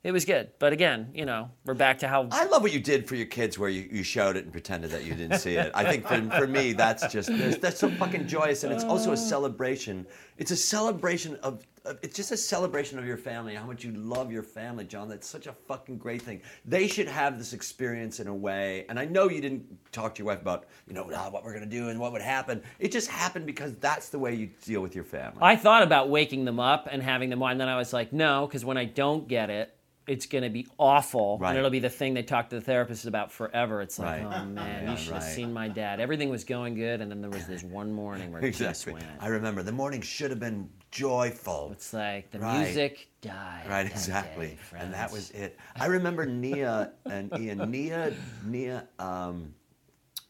[0.04, 0.50] It was good.
[0.58, 3.26] But again, you know, we're back to how I love what you did for your
[3.26, 5.70] kids, where you, you showed it and pretended that you didn't see it.
[5.74, 7.30] I think for, for me, that's just
[7.60, 10.04] that's so fucking joyous, and it's also a celebration.
[10.38, 13.92] It's a celebration of, of it's just a celebration of your family, how much you
[13.92, 15.08] love your family, John.
[15.08, 16.42] That's such a fucking great thing.
[16.64, 20.18] They should have this experience in a way, and I know you didn't talk to
[20.18, 22.60] your wife about you know ah, what we're gonna do and what would happen.
[22.80, 25.38] It just happened because that's the way you deal with your family.
[25.40, 28.12] I thought about waking them up and having them on, and then I was like,
[28.12, 29.76] no, because when I don't get it,
[30.06, 31.50] it's going to be awful, Right.
[31.50, 33.80] and it'll be the thing they talk to the therapist about forever.
[33.82, 34.40] It's like, Right.
[34.42, 36.00] oh man, Yeah, you should have seen my dad.
[36.00, 39.04] Everything was going good, and then there was this one morning where it just went.
[39.20, 41.70] I remember the morning should have been joyful.
[41.72, 42.64] It's like the Right.
[42.64, 43.64] music died.
[43.68, 45.58] Right, exactly, day, and that was it.
[45.76, 47.70] I remember Nia and Ian.
[47.70, 48.12] Nia,
[48.44, 49.54] Nia um,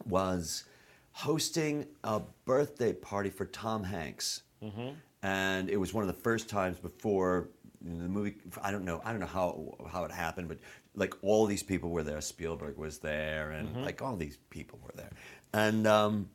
[0.06, 0.64] was
[1.12, 4.90] hosting a birthday party for Tom Hanks, Mm-hmm.
[5.22, 7.48] and it was one of the first times before
[7.84, 8.36] you know, the movie.
[8.62, 9.00] I don't know.
[9.04, 10.58] I don't know how how it happened, but
[10.94, 12.20] like all these people were there.
[12.20, 15.10] Spielberg was there, and like all these people were there,
[15.52, 16.30] and um,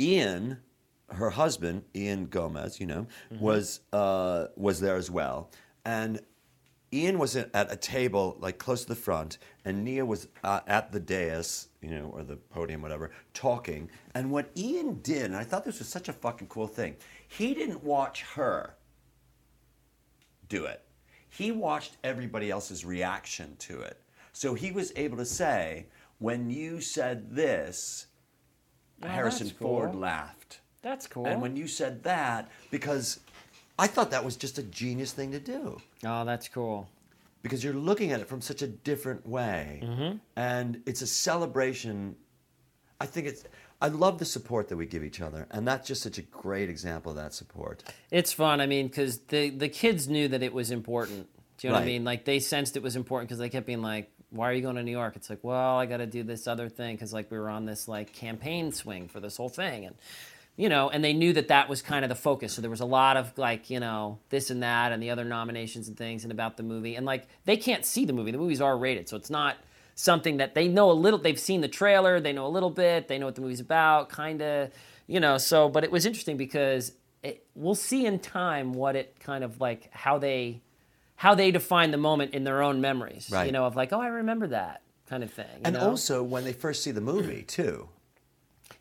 [0.00, 0.58] Ian,
[1.10, 3.06] her husband, Ian Gomez, you know,
[3.40, 5.50] was uh, was there as well,
[5.84, 6.20] and
[6.92, 10.60] Ian was at at a table like close to the front, and Nia was uh,
[10.66, 13.90] at the dais, you know, or the podium, whatever, talking.
[14.14, 16.96] And what Ian did, and I thought this was such a fucking cool thing,
[17.28, 18.74] he didn't watch her
[20.48, 20.82] do it.
[21.30, 24.00] He watched everybody else's reaction to it.
[24.32, 25.86] So he was able to say,
[26.18, 28.06] when you said this,
[29.02, 29.68] Harrison cool.
[29.68, 30.60] Ford laughed.
[30.82, 31.26] That's cool.
[31.26, 33.20] And when you said that, because
[33.78, 36.88] I thought that was just a genius thing to do oh, that's cool.
[37.42, 40.16] because you're looking at it from such a different way, mm-hmm.
[40.36, 42.16] and it's a celebration.
[43.00, 43.44] I think it's.
[43.80, 46.68] I love the support that we give each other, and that's just such a great
[46.68, 47.84] example of that support.
[48.10, 48.60] It's fun.
[48.60, 51.28] I mean, because the the kids knew that it was important.
[51.58, 52.04] Do you know what I mean?
[52.04, 54.76] Like they sensed it was important because they kept being like, "Why are you going
[54.76, 57.30] to New York?" It's like, "Well, I got to do this other thing because like
[57.30, 59.94] we were on this like campaign swing for this whole thing and."
[60.56, 62.52] You know, and they knew that that was kind of the focus.
[62.52, 65.24] So there was a lot of like, you know, this and that, and the other
[65.24, 66.96] nominations and things, and about the movie.
[66.96, 68.32] And like, they can't see the movie.
[68.32, 69.56] The movie's R rated, so it's not
[69.98, 71.18] something that they know a little.
[71.18, 74.08] They've seen the trailer, they know a little bit, they know what the movie's about,
[74.08, 74.70] kind of,
[75.08, 75.38] you know.
[75.38, 76.92] So, but it was interesting because
[77.24, 80.62] it, we'll see in time what it kind of like how they
[81.16, 83.28] how they define the moment in their own memories.
[83.46, 85.46] You know, of like, oh, I remember that kind of thing.
[85.56, 85.88] you And know?
[85.90, 87.88] also when they first see the movie too.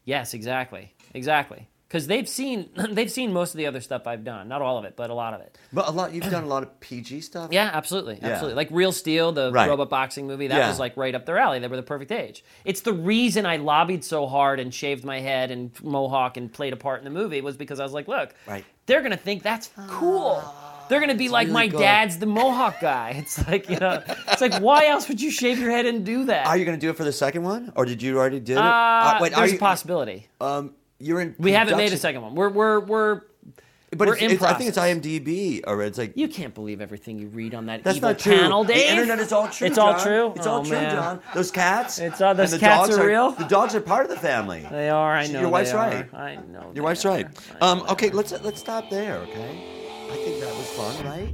[0.05, 1.67] yes, exactly, exactly.
[1.87, 4.83] Because they've seen they've seen most of the other stuff I've done, not all of
[4.85, 5.57] it, but a lot of it.
[5.71, 7.49] But a lot you've done a lot of PG stuff.
[7.51, 8.29] Yeah, absolutely, Yeah.
[8.29, 8.55] absolutely.
[8.55, 9.69] Like Real Steel, the Right.
[9.69, 10.67] robot boxing movie, that Yeah.
[10.67, 11.59] was like right up their alley.
[11.59, 12.43] They were the perfect age.
[12.65, 16.73] It's the reason I lobbied so hard and shaved my head and mohawk and played
[16.73, 18.65] a part in the movie was because I was like, look, Right.
[18.85, 20.43] they're gonna think that's cool.
[20.89, 21.79] They're gonna be like, really my good.
[21.79, 23.11] dad's the mohawk guy.
[23.17, 26.25] It's like, you know, it's like, why else would you shave your head and do
[26.25, 26.47] that?
[26.47, 28.57] Are you going to do it for the second one, or did you already did
[28.57, 28.63] it?
[28.63, 30.27] uh, wait, are there's you, a possibility.
[30.39, 31.35] Um, you're in.
[31.39, 32.35] We haven't made a second one.
[32.35, 33.21] We're we're we're.
[33.91, 34.77] But we're it's, in it's, I think it's.
[34.77, 38.19] IMDb, or it's like You can't believe everything you read on that That's evil not
[38.19, 38.35] true.
[38.37, 38.75] panel, Dave.
[38.75, 39.65] The internet is all true.
[39.65, 40.33] It's all true.
[40.35, 40.91] It's all Oh, true, man.
[40.93, 41.21] John.
[41.33, 41.97] Those cats.
[41.97, 43.31] It's all- those the cats dogs are real?
[43.31, 44.67] The dogs are part of the family.
[44.69, 45.13] They are.
[45.15, 45.39] I know.
[45.39, 45.77] Your wife's are.
[45.89, 46.13] right.
[46.13, 46.69] I know.
[46.75, 47.11] Your wife's are.
[47.15, 47.27] right.
[47.61, 49.15] Um, okay, let's let's stop there.
[49.19, 50.07] Okay.
[50.11, 51.33] I think that was fun, right?